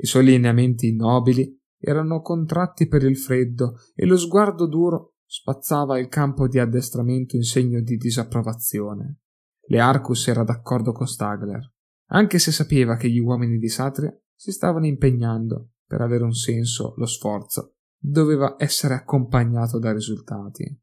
[0.01, 6.07] I suoi lineamenti nobili erano contratti per il freddo e lo sguardo duro spazzava il
[6.07, 9.19] campo di addestramento in segno di disapprovazione.
[9.67, 11.73] Le Arcus era d'accordo con Stagler,
[12.11, 16.93] anche se sapeva che gli uomini di Satria si stavano impegnando per avere un senso
[16.97, 20.81] lo sforzo doveva essere accompagnato da risultati.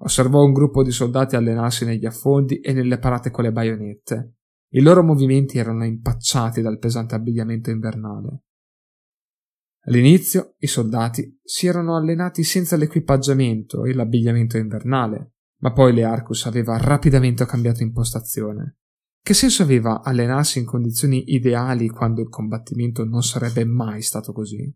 [0.00, 4.34] Osservò un gruppo di soldati allenarsi negli affondi e nelle parate con le baionette.
[4.74, 8.44] I loro movimenti erano impacciati dal pesante abbigliamento invernale.
[9.84, 16.78] All'inizio i soldati si erano allenati senza l'equipaggiamento e l'abbigliamento invernale, ma poi Learcus aveva
[16.78, 18.78] rapidamente cambiato impostazione.
[19.20, 24.74] Che senso aveva allenarsi in condizioni ideali quando il combattimento non sarebbe mai stato così?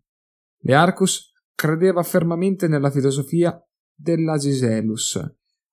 [0.58, 3.58] Learcus credeva fermamente nella filosofia
[3.94, 5.18] dell'Agiselus,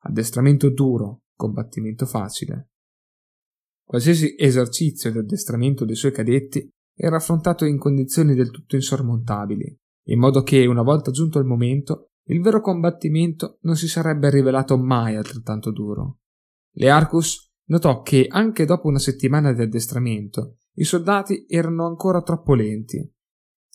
[0.03, 2.69] addestramento duro, combattimento facile.
[3.93, 10.19] Qualsiasi esercizio di addestramento dei suoi cadetti era affrontato in condizioni del tutto insormontabili, in
[10.19, 15.15] modo che, una volta giunto il momento, il vero combattimento non si sarebbe rivelato mai
[15.15, 16.21] altrettanto duro.
[16.71, 22.97] Learcus notò che, anche dopo una settimana di addestramento, i soldati erano ancora troppo lenti.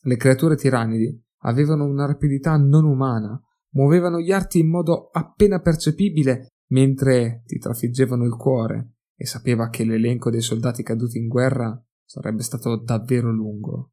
[0.03, 3.41] Le creature tirannidi avevano una rapidità non umana,
[3.75, 9.85] muovevano gli arti in modo appena percepibile mentre ti trafiggevano il cuore, e sapeva che
[9.85, 13.93] l'elenco dei soldati caduti in guerra Sarebbe stato davvero lungo.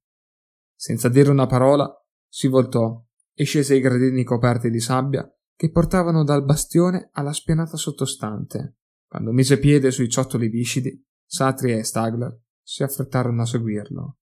[0.74, 1.86] Senza dire una parola,
[2.30, 7.76] si voltò e scese i gradini coperti di sabbia che portavano dal bastione alla spianata
[7.76, 8.78] sottostante.
[9.06, 14.18] Quando mise piede sui ciottoli viscidi, Satria e Stagler si affrettarono a seguirlo.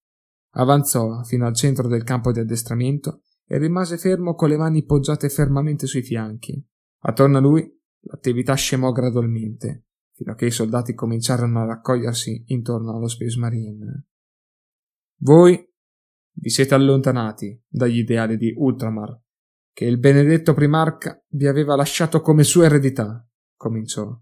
[0.55, 5.29] Avanzò fino al centro del campo di addestramento e rimase fermo con le mani poggiate
[5.29, 6.67] fermamente sui fianchi.
[7.01, 7.63] Attorno a lui
[8.05, 14.08] l'attività scemò gradualmente fino a che i soldati cominciarono a raccogliersi intorno allo Space Marine.
[15.21, 15.71] Voi
[16.36, 19.19] vi siete allontanati dagli ideali di Ultramar,
[19.71, 24.15] che il benedetto primarca vi aveva lasciato come sua eredità, cominciò.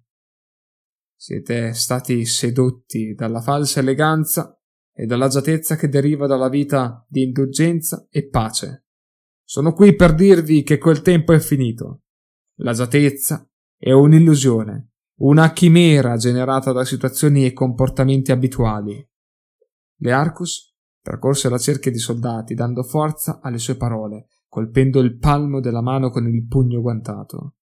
[1.16, 4.58] Siete stati sedotti dalla falsa eleganza
[4.94, 8.86] e dall'agiatezza che deriva dalla vita di indulgenza e pace.
[9.44, 12.04] Sono qui per dirvi che quel tempo è finito.
[12.60, 14.91] L'agiatezza è un'illusione
[15.24, 19.08] una chimera generata da situazioni e comportamenti abituali.
[19.98, 25.82] Learcus percorse la cerchia di soldati, dando forza alle sue parole, colpendo il palmo della
[25.82, 27.58] mano con il pugno guantato.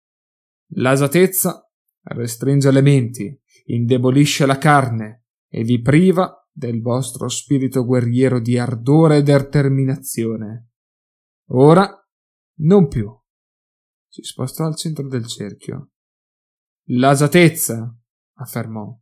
[0.75, 1.67] L'asatezza
[2.03, 9.19] restringe le menti, indebolisce la carne e vi priva del vostro spirito guerriero di ardore
[9.19, 10.71] e determinazione.
[11.51, 11.91] Ora
[12.59, 13.11] non più.
[14.09, 15.93] Si spostò al centro del cerchio.
[16.91, 17.93] L'asatezza,
[18.35, 18.97] affermò,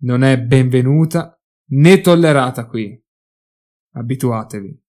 [0.00, 1.38] non è benvenuta
[1.72, 2.98] né tollerata qui.
[3.92, 4.82] Abituatevi.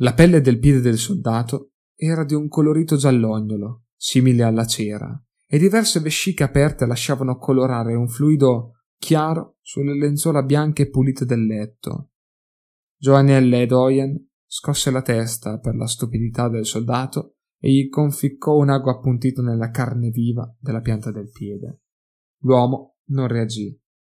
[0.00, 5.58] La pelle del piede del soldato era di un colorito giallognolo, simile alla cera, e
[5.58, 12.10] diverse vesciche aperte lasciavano colorare un fluido chiaro sulle lenzuola bianche e pulite del letto.
[12.96, 17.35] Joannelle ed Oyen scosse la testa per la stupidità del soldato
[17.66, 21.80] e gli conficcò un ago appuntito nella carne viva della pianta del piede.
[22.42, 23.76] L'uomo non reagì,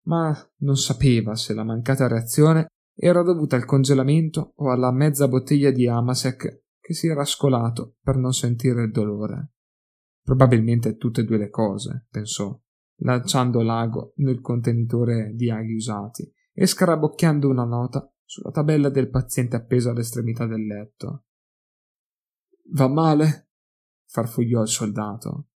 [0.07, 5.71] ma non sapeva se la mancata reazione era dovuta al congelamento o alla mezza bottiglia
[5.71, 9.53] di Amasek che si era scolato per non sentire il dolore.
[10.25, 12.61] Probabilmente tutte e due le cose, pensò,
[13.03, 19.55] lanciando l'ago nel contenitore di aghi usati e scarabocchiando una nota sulla tabella del paziente
[19.55, 21.26] appeso all'estremità del letto.
[22.70, 23.46] Va male?
[24.07, 25.48] farfugliò il soldato.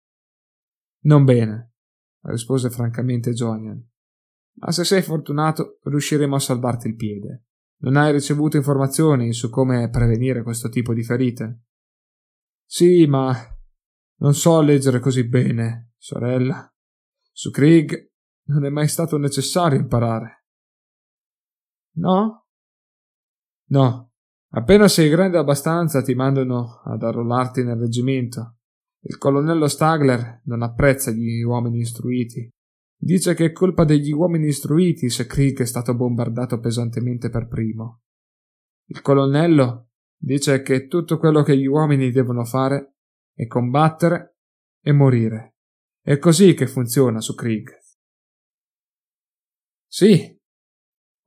[1.01, 1.75] Non bene,
[2.23, 3.81] rispose francamente Jonian.
[4.55, 7.45] Ma se sei fortunato riusciremo a salvarti il piede.
[7.81, 11.63] Non hai ricevuto informazioni su come prevenire questo tipo di ferite?
[12.65, 13.33] Sì, ma
[14.17, 16.69] non so leggere così bene, sorella.
[17.31, 18.11] Su Krieg
[18.47, 20.45] non è mai stato necessario imparare.
[21.95, 22.47] No?
[23.67, 24.08] No.
[24.51, 28.57] Appena sei grande abbastanza ti mandano ad arruolarti nel reggimento.
[29.01, 32.49] Il colonnello Stagler non apprezza gli uomini istruiti.
[33.01, 38.01] Dice che è colpa degli uomini istruiti se Krieg è stato bombardato pesantemente per primo.
[38.87, 42.95] Il colonnello dice che tutto quello che gli uomini devono fare
[43.33, 44.39] è combattere
[44.81, 45.57] e morire.
[46.01, 47.69] È così che funziona su Krieg.
[49.87, 50.38] Sì,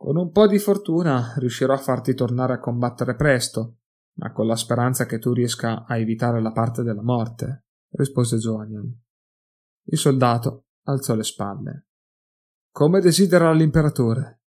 [0.02, 3.82] con un po' di fortuna riuscirò a farti tornare a combattere presto,
[4.14, 9.00] ma con la speranza che tu riesca a evitare la parte della morte, rispose Joanian.
[9.84, 11.86] Il soldato alzò le spalle.
[12.72, 14.42] Come desidera l'imperatore?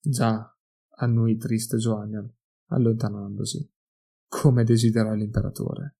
[0.00, 0.50] Già,
[0.96, 2.26] annui triste Joanian,
[2.68, 3.70] allontanandosi.
[4.26, 5.98] Come desidera l'imperatore.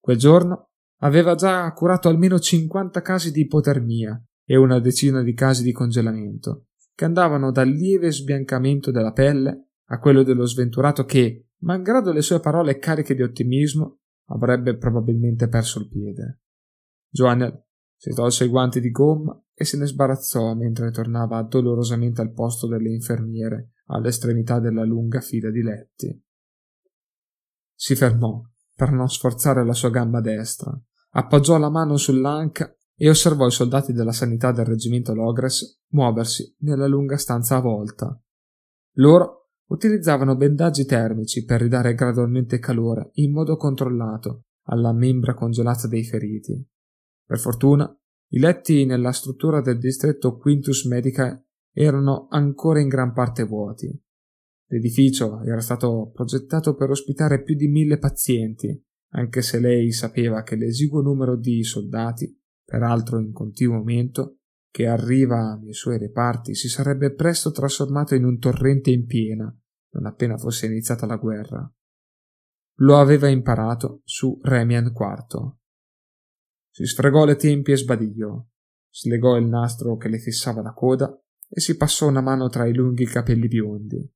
[0.00, 0.70] Quel giorno
[1.02, 6.65] aveva già curato almeno cinquanta casi di ipotermia e una decina di casi di congelamento,
[6.96, 12.40] che andavano dal lieve sbiancamento della pelle a quello dello sventurato che, malgrado le sue
[12.40, 16.40] parole cariche di ottimismo, avrebbe probabilmente perso il piede.
[17.10, 22.32] Joannel si tolse i guanti di gomma e se ne sbarazzò mentre tornava dolorosamente al
[22.32, 26.24] posto delle infermiere all'estremità della lunga fila di letti.
[27.74, 28.42] Si fermò
[28.74, 30.74] per non sforzare la sua gamba destra,
[31.10, 36.86] appoggiò la mano sull'anca e osservò i soldati della sanità del reggimento Logres muoversi nella
[36.86, 38.20] lunga stanza a volta.
[38.94, 46.04] Loro utilizzavano bendaggi termici per ridare gradualmente calore in modo controllato alla membra congelata dei
[46.04, 46.66] feriti.
[47.24, 47.86] Per fortuna,
[48.30, 51.40] i letti nella struttura del distretto Quintus Medica
[51.72, 53.88] erano ancora in gran parte vuoti.
[54.68, 58.82] L'edificio era stato progettato per ospitare più di mille pazienti,
[59.12, 65.54] anche se lei sapeva che l'esiguo numero di soldati, peraltro in continuo aumento, che arriva
[65.54, 69.44] nei suoi reparti si sarebbe presto trasformato in un torrente in piena,
[69.92, 71.72] non appena fosse iniziata la guerra.
[72.80, 75.56] Lo aveva imparato su Remian IV,
[76.76, 78.46] si sfregò le tempie e sbadigliò,
[78.90, 81.10] slegò il nastro che le fissava la coda
[81.48, 84.12] e si passò una mano tra i lunghi capelli biondi.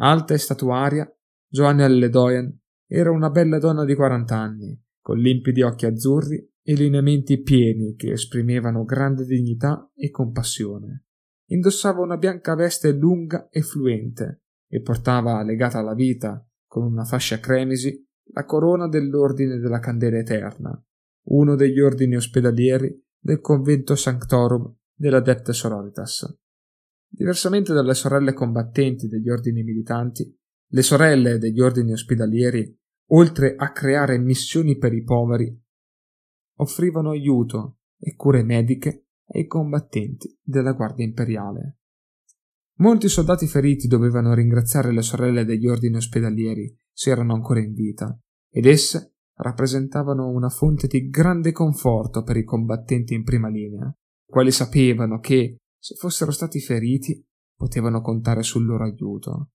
[0.00, 1.10] Alta e statuaria,
[1.48, 2.54] Joanne Ledoyen
[2.86, 8.82] era una bella donna di quarant'anni, con limpidi occhi azzurri e lineamenti pieni che esprimevano
[8.82, 11.04] grande dignità e compassione.
[11.50, 17.38] Indossava una bianca veste lunga e fluente e portava legata alla vita, con una fascia
[17.38, 20.84] cremisi, la corona dell'ordine della candela eterna,
[21.28, 26.36] uno degli ordini ospedalieri del convento Sanctorum dell'Adepte Sororitas.
[27.08, 30.36] Diversamente dalle sorelle combattenti degli ordini militanti,
[30.70, 32.76] le sorelle degli ordini ospedalieri,
[33.10, 35.64] oltre a creare missioni per i poveri,
[36.56, 41.78] offrivano aiuto e cure mediche ai combattenti della Guardia Imperiale.
[42.78, 48.18] Molti soldati feriti dovevano ringraziare le sorelle degli ordini ospedalieri se erano ancora in vita,
[48.50, 53.92] ed esse rappresentavano una fonte di grande conforto per i combattenti in prima linea,
[54.26, 57.22] quali sapevano che, se fossero stati feriti,
[57.54, 59.50] potevano contare sul loro aiuto.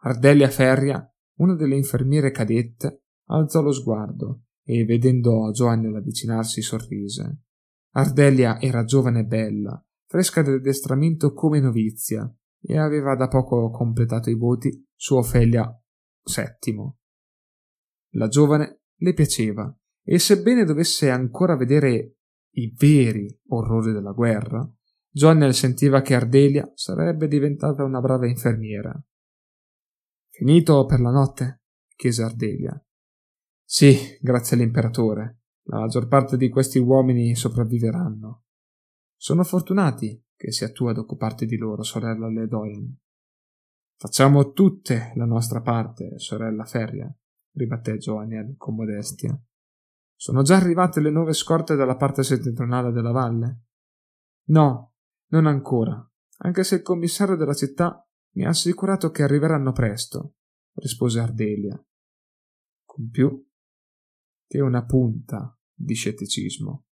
[0.00, 7.42] Ardelia Ferria, una delle infermiere cadette, alzò lo sguardo e vedendo Joannel avvicinarsi sorrise.
[7.92, 12.28] Ardelia era giovane e bella, fresca dell'addestramento come novizia,
[12.60, 15.64] e aveva da poco completato i voti su Ofelia
[16.24, 16.92] VII.
[18.14, 22.16] La giovane le piaceva, e sebbene dovesse ancora vedere
[22.56, 24.68] i veri orrori della guerra,
[25.10, 28.92] Joannel sentiva che Ardelia sarebbe diventata una brava infermiera.
[30.28, 31.62] Finito per la notte?
[31.94, 32.85] chiese Ardelia.
[33.68, 35.40] Sì, grazie all'imperatore.
[35.64, 38.44] La maggior parte di questi uomini sopravviveranno.
[39.16, 42.96] Sono fortunati che sia tu ad occuparti di loro, sorella Ledoyen.
[43.96, 47.12] Facciamo tutte la nostra parte, sorella Ferria,
[47.54, 49.36] ribatté Joaniel con modestia.
[50.14, 53.62] Sono già arrivate le nuove scorte dalla parte settentrionale della valle?
[54.50, 54.94] No,
[55.30, 56.08] non ancora,
[56.38, 60.34] anche se il commissario della città mi ha assicurato che arriveranno presto,
[60.74, 61.82] rispose Ardelia.
[62.84, 63.45] Con più
[64.46, 66.84] che una punta di scetticismo.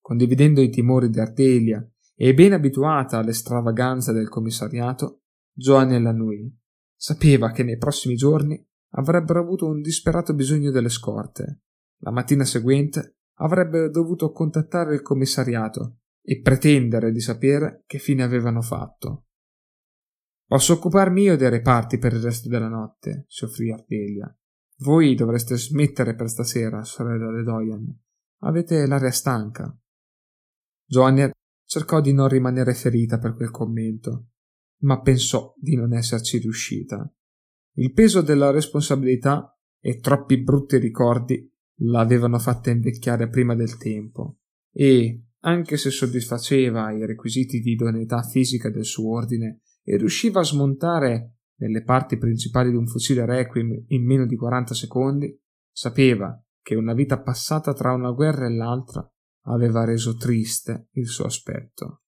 [0.00, 5.22] Condividendo i timori di Ardelia e ben abituata alle stravaganze del commissariato,
[5.52, 6.52] Giovanni Lanui
[6.94, 8.64] sapeva che nei prossimi giorni
[8.94, 11.62] avrebbero avuto un disperato bisogno delle scorte.
[11.98, 18.60] La mattina seguente avrebbe dovuto contattare il commissariato e pretendere di sapere che fine avevano
[18.60, 19.26] fatto.
[20.46, 24.34] Posso occuparmi io dei reparti per il resto della notte, si offrì Ardelia.
[24.82, 27.86] Voi dovreste smettere per stasera, sorella Ledoyan.
[28.40, 29.72] Avete l'aria stanca.
[30.84, 31.30] Joanna
[31.64, 34.30] cercò di non rimanere ferita per quel commento,
[34.80, 37.08] ma pensò di non esserci riuscita.
[37.74, 41.48] Il peso della responsabilità e troppi brutti ricordi
[41.82, 44.38] l'avevano fatta invecchiare prima del tempo
[44.72, 50.44] e, anche se soddisfaceva i requisiti di idoneità fisica del suo ordine e riusciva a
[50.44, 55.40] smontare nelle parti principali di un fucile Requiem in meno di 40 secondi,
[55.70, 59.06] sapeva che una vita passata tra una guerra e l'altra
[59.46, 62.02] aveva reso triste il suo aspetto.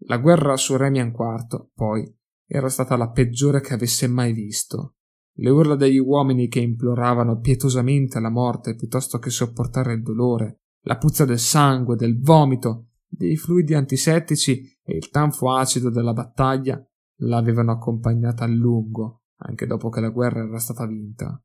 [0.00, 2.14] La guerra su Remian IV, poi,
[2.46, 4.96] era stata la peggiore che avesse mai visto.
[5.38, 10.96] Le urla degli uomini che imploravano pietosamente la morte piuttosto che sopportare il dolore, la
[10.96, 16.82] puzza del sangue, del vomito, dei fluidi antisettici e il tanfo acido della battaglia
[17.20, 21.40] l'avevano accompagnata a lungo, anche dopo che la guerra era stata vinta.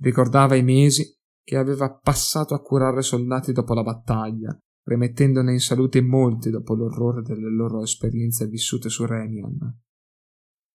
[0.00, 6.00] Ricordava i mesi che aveva passato a curare soldati dopo la battaglia, rimettendone in salute
[6.00, 9.58] molti dopo l'orrore delle loro esperienze vissute su Remian.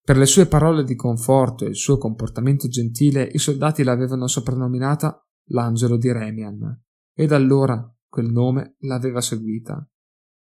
[0.06, 5.26] Per le sue parole di conforto e il suo comportamento gentile, i soldati l'avevano soprannominata
[5.50, 6.82] l'angelo di Remian,
[7.14, 9.88] e da allora quel nome l'aveva seguita.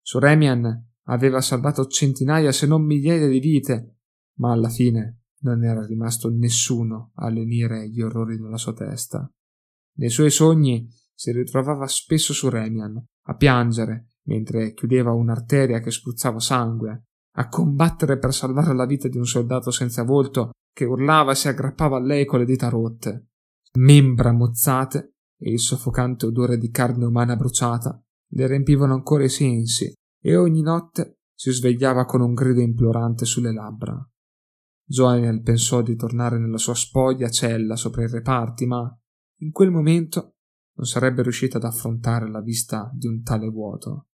[0.01, 3.97] Su Remian aveva salvato centinaia se non migliaia di vite,
[4.39, 9.29] ma alla fine non era rimasto nessuno a lenire gli orrori della sua testa.
[9.95, 16.39] Nei suoi sogni si ritrovava spesso su Remian, a piangere mentre chiudeva un'arteria che spruzzava
[16.39, 21.35] sangue, a combattere per salvare la vita di un soldato senza volto che urlava e
[21.35, 23.31] si aggrappava a lei con le dita rotte.
[23.79, 28.01] Membra mozzate e il soffocante odore di carne umana bruciata
[28.35, 29.93] le riempivano ancora i sensi
[30.23, 33.99] e ogni notte si svegliava con un grido implorante sulle labbra.
[34.85, 38.97] Joaniel pensò di tornare nella sua spoglia cella sopra i reparti, ma
[39.41, 40.37] in quel momento
[40.75, 44.09] non sarebbe riuscita ad affrontare la vista di un tale vuoto.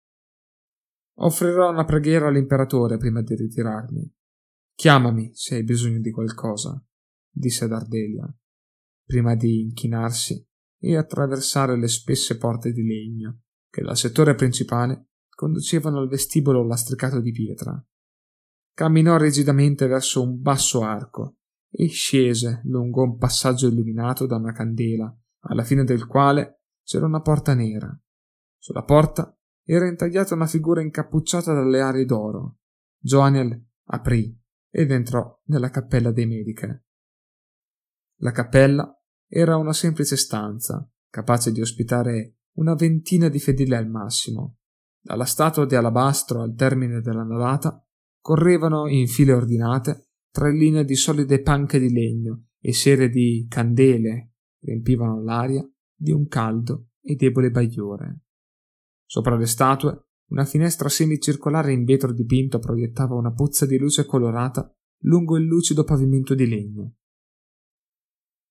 [1.20, 4.14] Offrirò una preghiera all'imperatore prima di ritirarmi.
[4.74, 6.82] Chiamami se hai bisogno di qualcosa,
[7.30, 8.34] disse ad Ardelia,
[9.04, 10.48] prima di inchinarsi
[10.80, 15.08] e attraversare le spesse porte di legno che dal settore principale
[15.38, 17.80] conducevano al vestibolo lastricato di pietra.
[18.74, 21.38] Camminò rigidamente verso un basso arco
[21.70, 27.22] e scese lungo un passaggio illuminato da una candela, alla fine del quale c'era una
[27.22, 27.88] porta nera.
[28.58, 32.58] Sulla porta era intagliata una figura incappucciata dalle ali d'oro.
[32.98, 34.36] Joaniel aprì
[34.72, 36.86] ed entrò nella cappella dei mediche.
[38.22, 38.92] La cappella
[39.28, 44.58] era una semplice stanza, capace di ospitare una ventina di fedeli al massimo,
[45.00, 47.82] dalla statua di alabastro al termine della navata
[48.20, 54.34] correvano in file ordinate tre linee di solide panche di legno e serie di candele
[54.60, 58.22] riempivano l'aria di un caldo e debole bagliore.
[59.06, 64.70] Sopra le statue una finestra semicircolare in vetro dipinto proiettava una pozza di luce colorata
[65.04, 66.96] lungo il lucido pavimento di legno.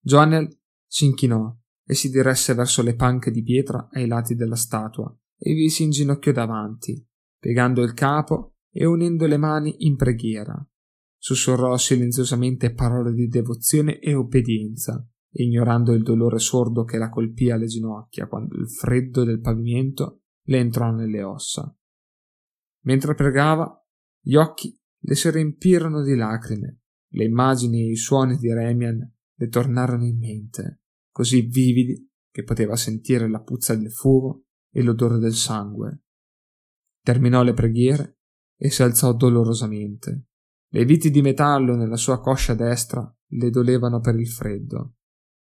[0.01, 0.49] Joannel
[0.87, 5.53] si inchinò e si diresse verso le panche di pietra ai lati della statua, e
[5.55, 7.07] vi si inginocchiò davanti,
[7.39, 10.55] piegando il capo e unendo le mani in preghiera.
[11.19, 15.07] Sussurrò silenziosamente parole di devozione e obbedienza
[15.43, 20.59] ignorando il dolore sordo che la colpì alle ginocchia quando il freddo del pavimento le
[20.59, 21.75] entrò nelle ossa.
[22.85, 23.85] Mentre pregava,
[24.21, 28.99] gli occhi le si riempirono di lacrime, le immagini e i suoni di Remian
[29.39, 34.45] le tornarono in mente, così vividi che poteva sentire la puzza del fumo
[34.77, 36.03] e l'odore del sangue.
[37.03, 38.19] Terminò le preghiere
[38.59, 40.27] e si alzò dolorosamente.
[40.69, 44.97] Le viti di metallo nella sua coscia destra le dolevano per il freddo.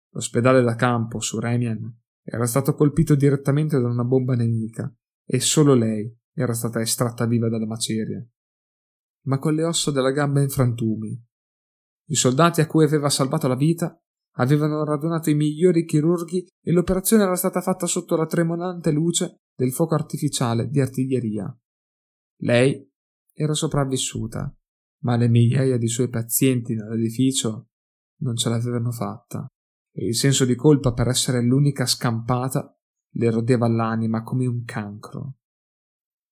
[0.10, 4.94] L'ospedale da campo su Remian era stato colpito direttamente da una bomba nemica
[5.26, 8.32] e solo lei era stata estratta viva dalla macerie,
[9.28, 11.26] ma con le ossa della gamba in frantumi.
[12.10, 14.03] I soldati a cui aveva salvato la vita
[14.38, 19.72] avevano radunato i migliori chirurghi e l'operazione era stata fatta sotto la tremonante luce del
[19.72, 21.56] fuoco artificiale di artiglieria.
[22.42, 22.92] Lei
[23.34, 24.56] era sopravvissuta,
[25.04, 27.70] ma le migliaia di suoi pazienti nell'edificio
[28.22, 29.48] non ce l'avevano fatta
[29.92, 32.76] e il senso di colpa per essere l'unica scampata
[33.16, 35.36] le rodeva l'anima come un cancro.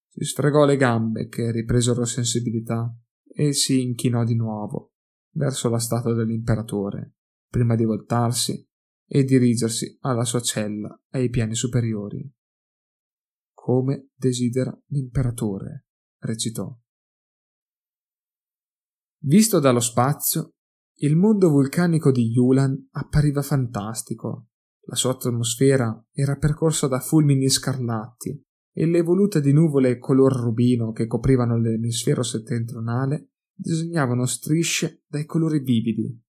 [0.09, 2.93] Si sfregò le gambe che ripresero sensibilità
[3.33, 4.93] e si inchinò di nuovo
[5.33, 7.15] verso la statua dell'imperatore,
[7.51, 8.65] prima di voltarsi
[9.05, 12.33] e dirigersi alla sua cella ai piani superiori.
[13.53, 15.87] Come desidera l'imperatore,
[16.19, 16.73] recitò.
[19.23, 20.53] Visto dallo spazio,
[21.01, 24.47] il mondo vulcanico di Yulan appariva fantastico.
[24.85, 28.41] La sua atmosfera era percorsa da fulmini scarlatti
[28.73, 35.59] e le volute di nuvole color rubino che coprivano l'emisfero settentrionale disegnavano strisce dai colori
[35.59, 36.19] vividi.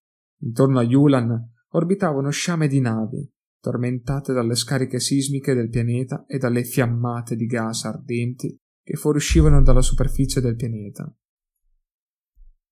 [0.43, 3.29] Intorno a Yulan orbitavano sciame di navi,
[3.61, 9.83] tormentate dalle scariche sismiche del pianeta e dalle fiammate di gas ardenti che fuoriuscivano dalla
[9.83, 11.15] superficie del pianeta.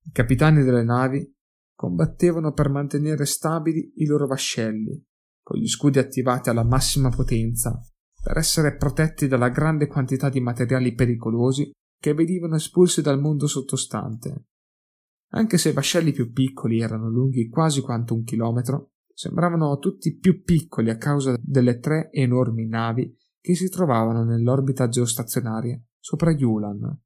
[0.03, 1.33] I capitani delle navi
[1.73, 5.03] combattevano per mantenere stabili i loro vascelli,
[5.41, 7.81] con gli scudi attivati alla massima potenza,
[8.23, 14.47] per essere protetti dalla grande quantità di materiali pericolosi che venivano espulsi dal mondo sottostante.
[15.33, 20.43] Anche se i vascelli più piccoli erano lunghi quasi quanto un chilometro, sembravano tutti più
[20.43, 26.99] piccoli a causa delle tre enormi navi che si trovavano nell'orbita geostazionaria sopra Yulan.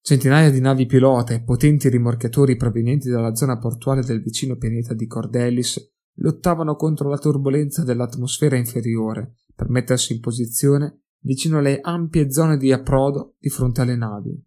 [0.00, 5.06] Centinaia di navi pilota e potenti rimorchiatori provenienti dalla zona portuale del vicino pianeta di
[5.06, 12.58] Cordellis lottavano contro la turbolenza dell'atmosfera inferiore per mettersi in posizione vicino alle ampie zone
[12.58, 14.44] di approdo di fronte alle navi.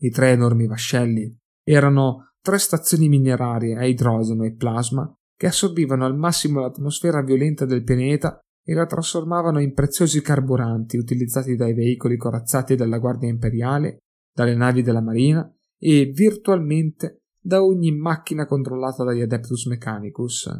[0.00, 1.36] I tre enormi vascelli
[1.70, 7.84] erano tre stazioni minerarie a idrogeno e plasma che assorbivano al massimo l'atmosfera violenta del
[7.84, 13.98] pianeta e la trasformavano in preziosi carburanti utilizzati dai veicoli corazzati della Guardia Imperiale
[14.34, 20.50] dalle navi della Marina e virtualmente da ogni macchina controllata dagli Adeptus Mechanicus.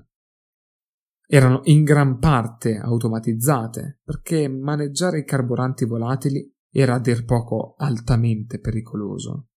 [1.26, 8.60] Erano in gran parte automatizzate perché maneggiare i carburanti volatili era a dir poco altamente
[8.60, 9.47] pericoloso.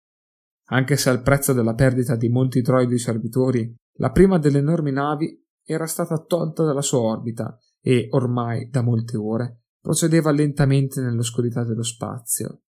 [0.72, 5.38] Anche se al prezzo della perdita di molti droidi servitori, la prima delle enormi navi
[5.64, 11.84] era stata tolta dalla sua orbita e ormai da molte ore procedeva lentamente nell'oscurità dello
[11.84, 12.62] spazio,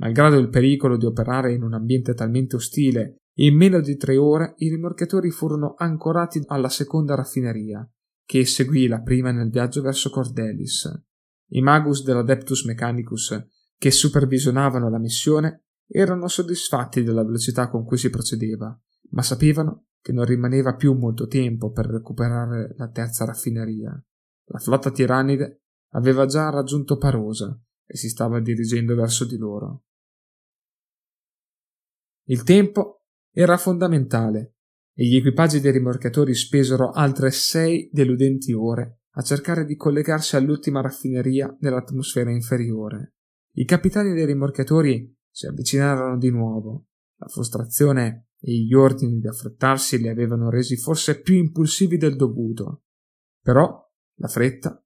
[0.00, 4.54] Malgrado il pericolo di operare in un ambiente talmente ostile, in meno di tre ore
[4.56, 7.86] i rimorchiatori furono ancorati alla seconda raffineria,
[8.24, 10.90] che seguì la prima nel viaggio verso Cordelis.
[11.52, 18.10] I magus dell'Adeptus Mechanicus, che supervisionavano la missione, erano soddisfatti della velocità con cui si
[18.10, 18.78] procedeva,
[19.10, 23.90] ma sapevano che non rimaneva più molto tempo per recuperare la terza raffineria.
[24.44, 25.62] La flotta tirannide
[25.92, 29.84] aveva già raggiunto Parosa e si stava dirigendo verso di loro.
[32.28, 34.54] Il tempo era fondamentale
[34.94, 40.80] e gli equipaggi dei rimorchiatori spesero altre sei deludenti ore a cercare di collegarsi all'ultima
[40.80, 43.14] raffineria nell'atmosfera inferiore.
[43.54, 46.86] I capitani dei rimorchiatori si avvicinarono di nuovo.
[47.16, 52.84] La frustrazione e gli ordini di affrettarsi li avevano resi forse più impulsivi del dovuto.
[53.42, 54.82] Però la fretta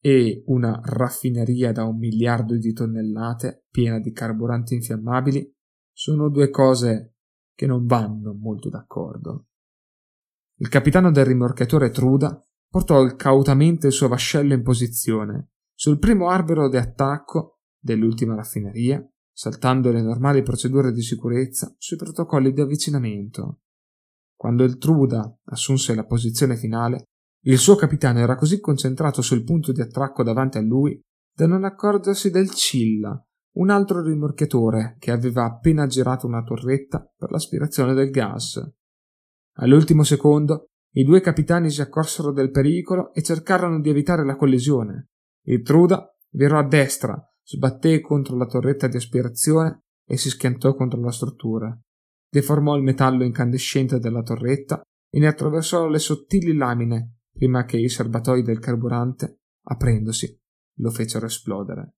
[0.00, 5.54] e una raffineria da un miliardo di tonnellate piena di carburanti infiammabili
[5.92, 7.14] sono due cose
[7.54, 9.46] che non vanno molto d'accordo.
[10.56, 16.68] Il capitano del rimorchiatore Truda portò cautamente il suo vascello in posizione sul primo albero
[16.68, 23.60] di attacco dell'ultima raffineria, saltando le normali procedure di sicurezza sui protocolli di avvicinamento.
[24.36, 27.04] Quando il Truda assunse la posizione finale,
[27.44, 31.00] il suo capitano era così concentrato sul punto di attracco davanti a lui
[31.34, 33.20] da non accorgersi del Cilla
[33.54, 38.60] un altro rimorchiatore che aveva appena girato una torretta per l'aspirazione del gas.
[39.56, 45.08] All'ultimo secondo i due capitani si accorsero del pericolo e cercarono di evitare la collisione.
[45.44, 51.00] Il Truda virò a destra, sbatté contro la torretta di aspirazione e si schiantò contro
[51.00, 51.78] la struttura.
[52.28, 54.80] Deformò il metallo incandescente della torretta
[55.10, 60.38] e ne attraversò le sottili lamine prima che i serbatoi del carburante, aprendosi,
[60.78, 61.94] lo fecero esplodere.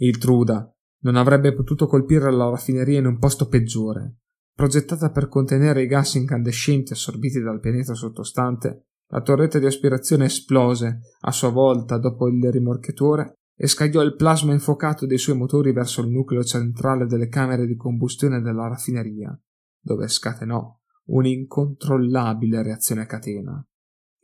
[0.00, 0.70] Il Truda
[1.00, 4.16] non avrebbe potuto colpire la raffineria in un posto peggiore.
[4.54, 11.00] Progettata per contenere i gas incandescenti assorbiti dal pianeta sottostante, la torretta di aspirazione esplose
[11.20, 16.00] a sua volta dopo il rimorchiatore e scagliò il plasma infuocato dei suoi motori verso
[16.00, 19.36] il nucleo centrale delle camere di combustione della raffineria,
[19.80, 23.66] dove scatenò un'incontrollabile reazione a catena.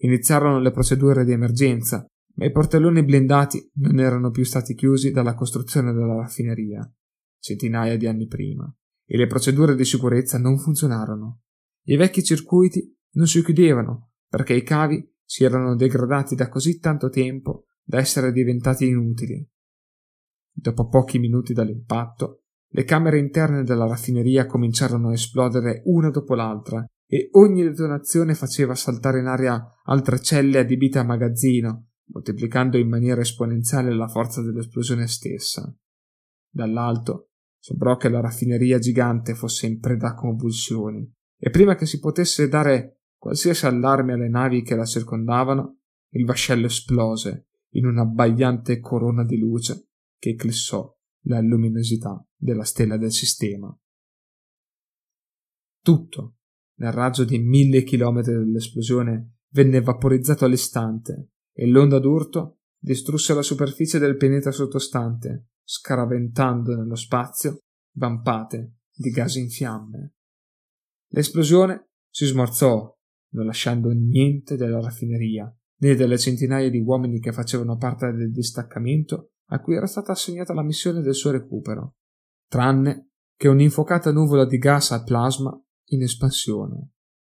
[0.03, 2.07] Iniziarono le procedure di emergenza,
[2.37, 6.89] ma i portelloni blindati non erano più stati chiusi dalla costruzione della raffineria,
[7.41, 8.73] centinaia di anni prima,
[9.05, 11.41] e le procedure di sicurezza non funzionarono.
[11.87, 17.09] I vecchi circuiti non si chiudevano perché i cavi si erano degradati da così tanto
[17.09, 19.47] tempo da essere diventati inutili.
[20.51, 26.85] Dopo pochi minuti dall'impatto, le camere interne della raffineria cominciarono a esplodere una dopo l'altra
[27.07, 33.21] e ogni detonazione faceva saltare in aria altre celle adibite a magazzino, moltiplicando in maniera
[33.21, 35.73] esponenziale la forza dell'esplosione stessa.
[36.51, 41.09] Dall'alto sembrò che la raffineria gigante fosse in preda a convulsioni,
[41.39, 45.79] e prima che si potesse dare qualsiasi allarme alle navi che la circondavano,
[46.11, 50.93] il vascello esplose in un'abbagliante corona di luce che eclissò
[51.27, 53.77] la luminosità della stella del sistema.
[55.83, 56.37] Tutto,
[56.79, 63.99] nel raggio di mille chilometri dell'esplosione, venne vaporizzato all'istante e l'onda d'urto distrusse la superficie
[63.99, 67.59] del pianeta sottostante, scaraventando nello spazio
[67.97, 70.15] vampate di gas in fiamme.
[71.09, 72.93] L'esplosione si smorzò,
[73.33, 79.33] non lasciando niente della raffineria, né delle centinaia di uomini che facevano parte del distaccamento
[79.49, 81.97] a cui era stata assegnata la missione del suo recupero,
[82.49, 86.93] tranne che un'infocata nuvola di gas a plasma in espansione.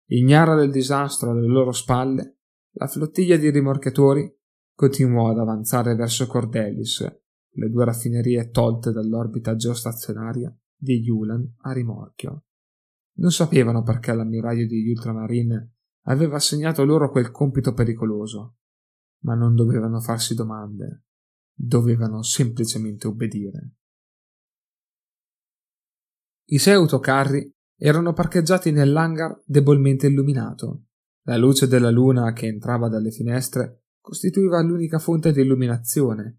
[0.09, 2.39] Ignara del disastro alle loro spalle,
[2.72, 4.32] la flottiglia di rimorchiatori
[4.74, 7.01] continuò ad avanzare verso Cordelis,
[7.57, 12.45] le due raffinerie tolte dall'orbita geostazionaria di Yulan a rimorchio.
[13.16, 15.76] Non sapevano perché l'ammiraglio degli Ultramarine
[16.07, 18.57] aveva assegnato loro quel compito pericoloso,
[19.24, 21.04] ma non dovevano farsi domande,
[21.52, 23.72] dovevano semplicemente obbedire.
[26.48, 30.84] I sei autocarri erano parcheggiati nell'hangar debolmente illuminato.
[31.24, 36.38] La luce della luna che entrava dalle finestre costituiva l'unica fonte di illuminazione.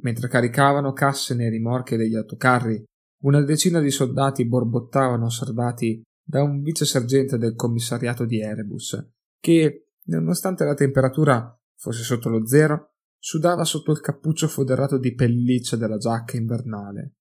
[0.00, 2.84] Mentre caricavano casse nei rimorchi degli autocarri,
[3.22, 9.02] una decina di soldati borbottavano osservati da un vice sergente del commissariato di Erebus,
[9.40, 15.76] che, nonostante la temperatura fosse sotto lo zero, sudava sotto il cappuccio foderato di pelliccia
[15.76, 17.14] della giacca invernale.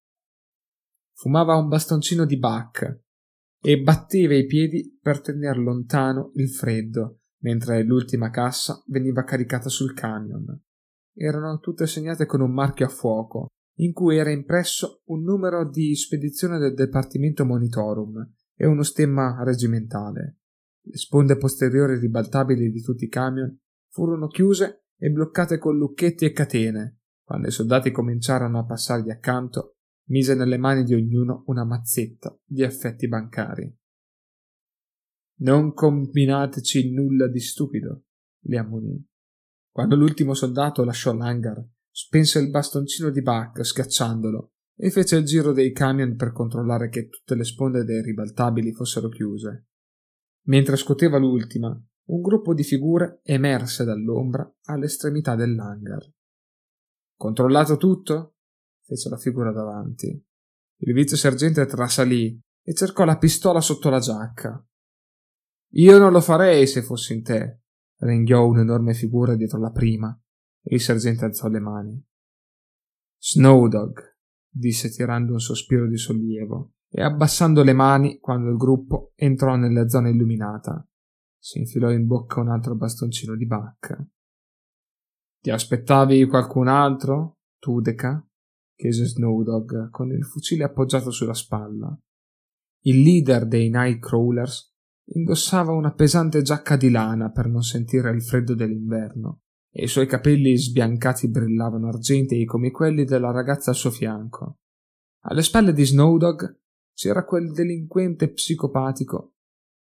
[1.13, 2.99] Fumava un bastoncino di Bach
[3.61, 9.93] e batteva i piedi per tenere lontano il freddo, mentre l'ultima cassa veniva caricata sul
[9.93, 10.47] camion.
[11.15, 13.47] Erano tutte segnate con un marchio a fuoco,
[13.79, 20.39] in cui era impresso un numero di spedizione del Dipartimento Monitorum e uno stemma regimentale.
[20.81, 23.55] Le sponde posteriori ribaltabili di tutti i camion
[23.89, 27.01] furono chiuse e bloccate con lucchetti e catene.
[27.23, 29.75] Quando i soldati cominciarono a passargli accanto,
[30.07, 33.77] mise nelle mani di ognuno una mazzetta di effetti bancari.
[35.39, 38.05] Non combinateci nulla di stupido,
[38.45, 39.05] li ammonì.
[39.69, 45.51] Quando l'ultimo soldato lasciò l'hangar, spense il bastoncino di Buck schiacciandolo e fece il giro
[45.51, 49.69] dei camion per controllare che tutte le sponde dei ribaltabili fossero chiuse.
[50.43, 56.13] Mentre scoteva l'ultima, un gruppo di figure emerse dall'ombra all'estremità dell'hangar.
[57.15, 58.35] Controllato tutto?
[58.83, 60.07] fece la figura davanti.
[60.79, 64.65] Il vice sergente trasalì e cercò la pistola sotto la giacca.
[65.71, 67.61] Io non lo farei se fossi in te,
[67.97, 70.17] ringhiò un'enorme figura dietro la prima,
[70.61, 72.05] e il sergente alzò le mani.
[73.17, 74.16] Snowdog,
[74.57, 79.87] disse tirando un sospiro di sollievo e abbassando le mani quando il gruppo entrò nella
[79.87, 80.85] zona illuminata.
[81.37, 84.05] Si infilò in bocca un altro bastoncino di bacca.
[85.39, 88.21] Ti aspettavi qualcun altro, Tudeca?
[88.75, 91.97] chiese Snowdog con il fucile appoggiato sulla spalla.
[92.81, 94.75] Il leader dei Nightcrawlers
[95.13, 99.41] indossava una pesante giacca di lana per non sentire il freddo dell'inverno
[99.79, 104.57] e i suoi capelli sbiancati brillavano argentei come quelli della ragazza al suo fianco.
[105.25, 106.61] Alle spalle di Snowdog
[106.95, 109.35] c'era quel delinquente psicopatico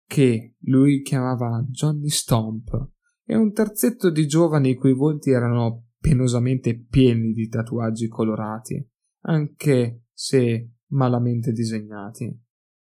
[0.04, 2.88] che lui chiamava Johnny Stomp,
[3.24, 8.84] e un terzetto di giovani i cui volti erano penosamente pieni di tatuaggi colorati,
[9.26, 12.36] anche se malamente disegnati.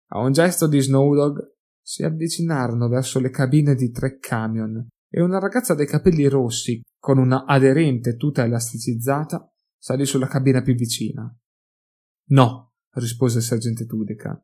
[0.10, 5.40] A un gesto di Snowdog si avvicinarono verso le cabine di tre camion e una
[5.40, 9.48] ragazza dai capelli rossi, con una aderente tuta elasticizzata,
[9.78, 11.32] salì sulla cabina più vicina.
[12.30, 14.44] No, rispose il sergente Tudeca.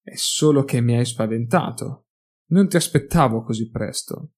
[0.00, 2.06] È solo che mi hai spaventato.
[2.52, 4.32] Non ti aspettavo così presto.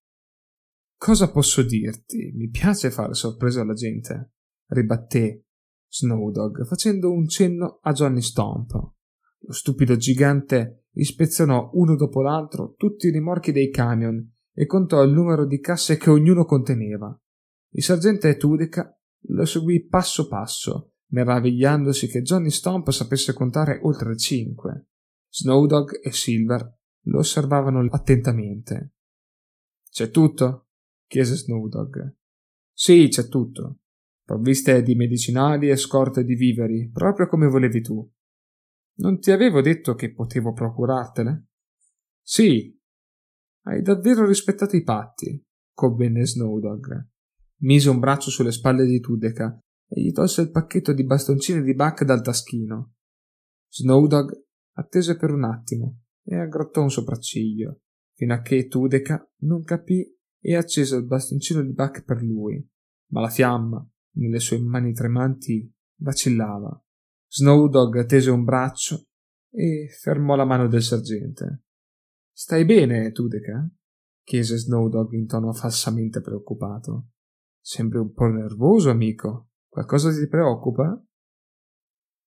[0.96, 2.32] Cosa posso dirti?
[2.34, 4.32] Mi piace fare sorpresa alla gente,
[4.70, 5.44] ribatté
[5.86, 8.72] Snowdog, facendo un cenno a Johnny Stomp.
[8.72, 15.12] Lo stupido gigante ispezionò uno dopo l'altro tutti i rimorchi dei camion e contò il
[15.12, 17.16] numero di casse che ognuno conteneva.
[17.70, 18.96] Il sergente Tudeca
[19.28, 24.88] lo seguì passo passo, meravigliandosi che Johnny Stomp sapesse contare oltre cinque.
[25.28, 28.94] Snowdog e Silver lo osservavano attentamente.
[29.90, 30.68] C'è tutto?
[31.06, 32.16] chiese Snowdog.
[32.72, 33.80] Sì, c'è tutto.
[34.24, 38.12] Provviste di medicinali e scorte di viveri, proprio come volevi tu.
[38.98, 41.46] Non ti avevo detto che potevo procurartele?
[42.22, 42.74] Sì.
[43.64, 47.08] Hai davvero rispettato i patti, convenne Snowdog.
[47.58, 51.74] Mise un braccio sulle spalle di Tudeca e gli tolse il pacchetto di bastoncini di
[51.74, 52.94] Buck dal taschino.
[53.68, 54.44] Snowdog
[54.74, 57.80] attese per un attimo e aggrottò un sopracciglio,
[58.14, 60.04] fino a che Tudeca non capì
[60.38, 62.64] e accese il bastoncino di Buck per lui,
[63.12, 66.82] ma la fiamma, nelle sue mani tremanti, vacillava.
[67.28, 69.06] Snowdog tese un braccio
[69.50, 71.64] e fermò la mano del sergente.
[72.32, 73.68] Stai bene, Tudeca?
[74.22, 77.10] chiese Snowdog in tono falsamente preoccupato.
[77.68, 79.48] Sembri un po' nervoso, amico.
[79.66, 81.04] Qualcosa ti preoccupa?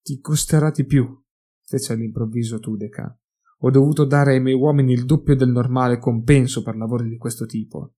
[0.02, 1.18] Ti costerà di più,
[1.64, 3.18] fece all'improvviso Tudeca.
[3.60, 7.46] Ho dovuto dare ai miei uomini il doppio del normale compenso per lavori di questo
[7.46, 7.94] tipo.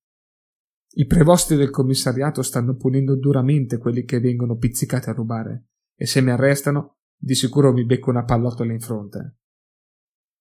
[0.90, 6.22] I prevosti del commissariato stanno punendo duramente quelli che vengono pizzicati a rubare, e se
[6.22, 9.38] mi arrestano, di sicuro mi becco una pallottola in fronte.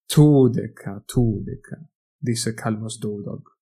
[0.04, 1.82] Tudeca, Tudeca,
[2.14, 3.58] disse calmo Snowdog.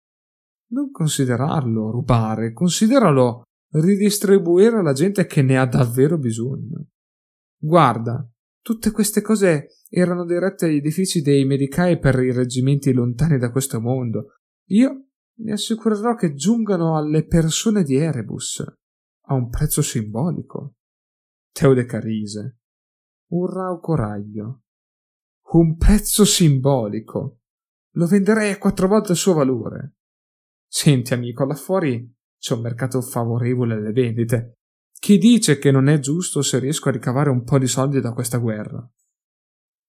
[0.70, 6.86] Non considerarlo rubare, consideralo ridistribuire alla gente che ne ha davvero bisogno.
[7.56, 8.26] Guarda,
[8.60, 13.80] tutte queste cose erano dirette agli edifici dei medicai per i reggimenti lontani da questo
[13.80, 14.34] mondo.
[14.70, 15.08] Io
[15.38, 18.62] mi assicurerò che giungano alle persone di Erebus
[19.30, 20.74] a un prezzo simbolico.
[21.52, 22.58] Teodeca rise.
[23.30, 24.62] Un rauco raglio.
[25.50, 27.40] Un prezzo simbolico.
[27.92, 29.96] Lo venderei a quattro volte il suo valore.
[30.70, 34.58] Senti, amico, là fuori c'è un mercato favorevole alle vendite.
[34.92, 38.12] Chi dice che non è giusto se riesco a ricavare un po' di soldi da
[38.12, 38.86] questa guerra?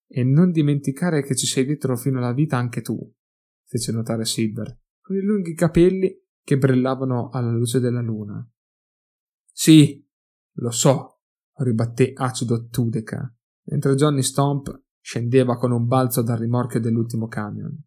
[0.08, 2.98] E non dimenticare che ci sei dietro fino alla vita anche tu,
[3.66, 8.48] fece notare Silver, con i lunghi capelli che brillavano alla luce della luna.
[9.52, 10.04] Sì,
[10.54, 11.22] lo so,
[11.58, 17.78] ribatté acido Tudeca, mentre Johnny Stomp scendeva con un balzo dal rimorchio dell'ultimo camion.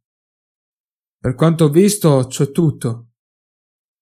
[1.23, 3.13] Per quanto ho visto, c'è tutto.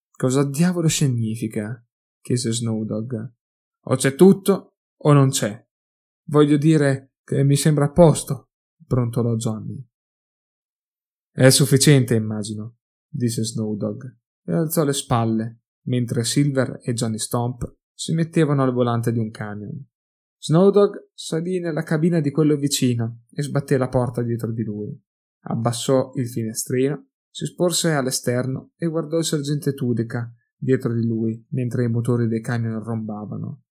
[0.09, 1.85] Cosa diavolo significa?
[2.19, 3.33] chiese Snowdog.
[3.81, 5.63] O c'è tutto o non c'è.
[6.29, 9.87] Voglio dire che mi sembra a posto, brontolò Johnny.
[11.31, 18.15] È sufficiente, immagino, disse Snowdog e alzò le spalle, mentre Silver e Johnny Stomp si
[18.15, 19.79] mettevano al volante di un camion.
[20.39, 24.99] Snowdog salì nella cabina di quello vicino e sbatté la porta dietro di lui.
[25.43, 31.85] Abbassò il finestrino si sporse all'esterno e guardò il sergente Tudeca dietro di lui mentre
[31.85, 33.63] i motori dei camion rombavano.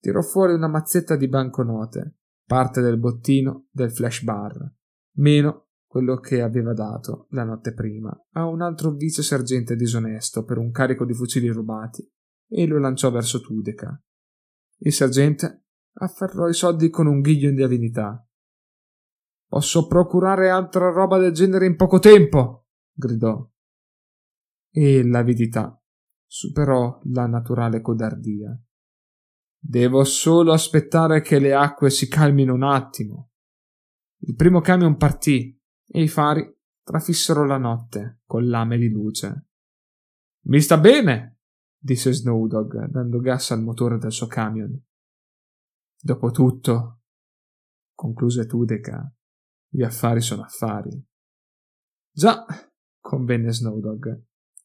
[0.00, 4.70] Tirò fuori una mazzetta di banconote, parte del bottino del flash bar,
[5.16, 10.58] meno quello che aveva dato la notte prima a un altro vice sergente disonesto per
[10.58, 12.06] un carico di fucili rubati
[12.48, 13.98] e lo lanciò verso Tudeca.
[14.78, 18.26] Il sergente afferrò i soldi con un ghiglio di avidità.
[19.46, 22.63] Posso procurare altra roba del genere in poco tempo,
[22.94, 23.50] gridò.
[24.70, 25.80] E l'avidità
[26.26, 28.58] superò la naturale codardia.
[29.56, 33.30] Devo solo aspettare che le acque si calmino un attimo.
[34.18, 36.44] Il primo camion partì e i fari
[36.82, 39.48] trafissero la notte con lame di luce.
[40.46, 41.40] Mi sta bene,
[41.78, 44.78] disse Snowdog, dando gas al motore del suo camion.
[45.98, 47.00] Dopotutto,
[47.94, 49.10] concluse Tudeca,
[49.68, 51.02] gli affari sono affari.
[52.10, 52.44] Già,
[53.14, 54.22] convenne Snowdog.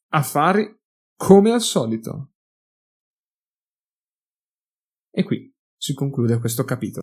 [0.08, 0.76] Affari
[1.16, 2.32] come al solito.
[5.12, 6.98] E qui si conclude questo capitolo.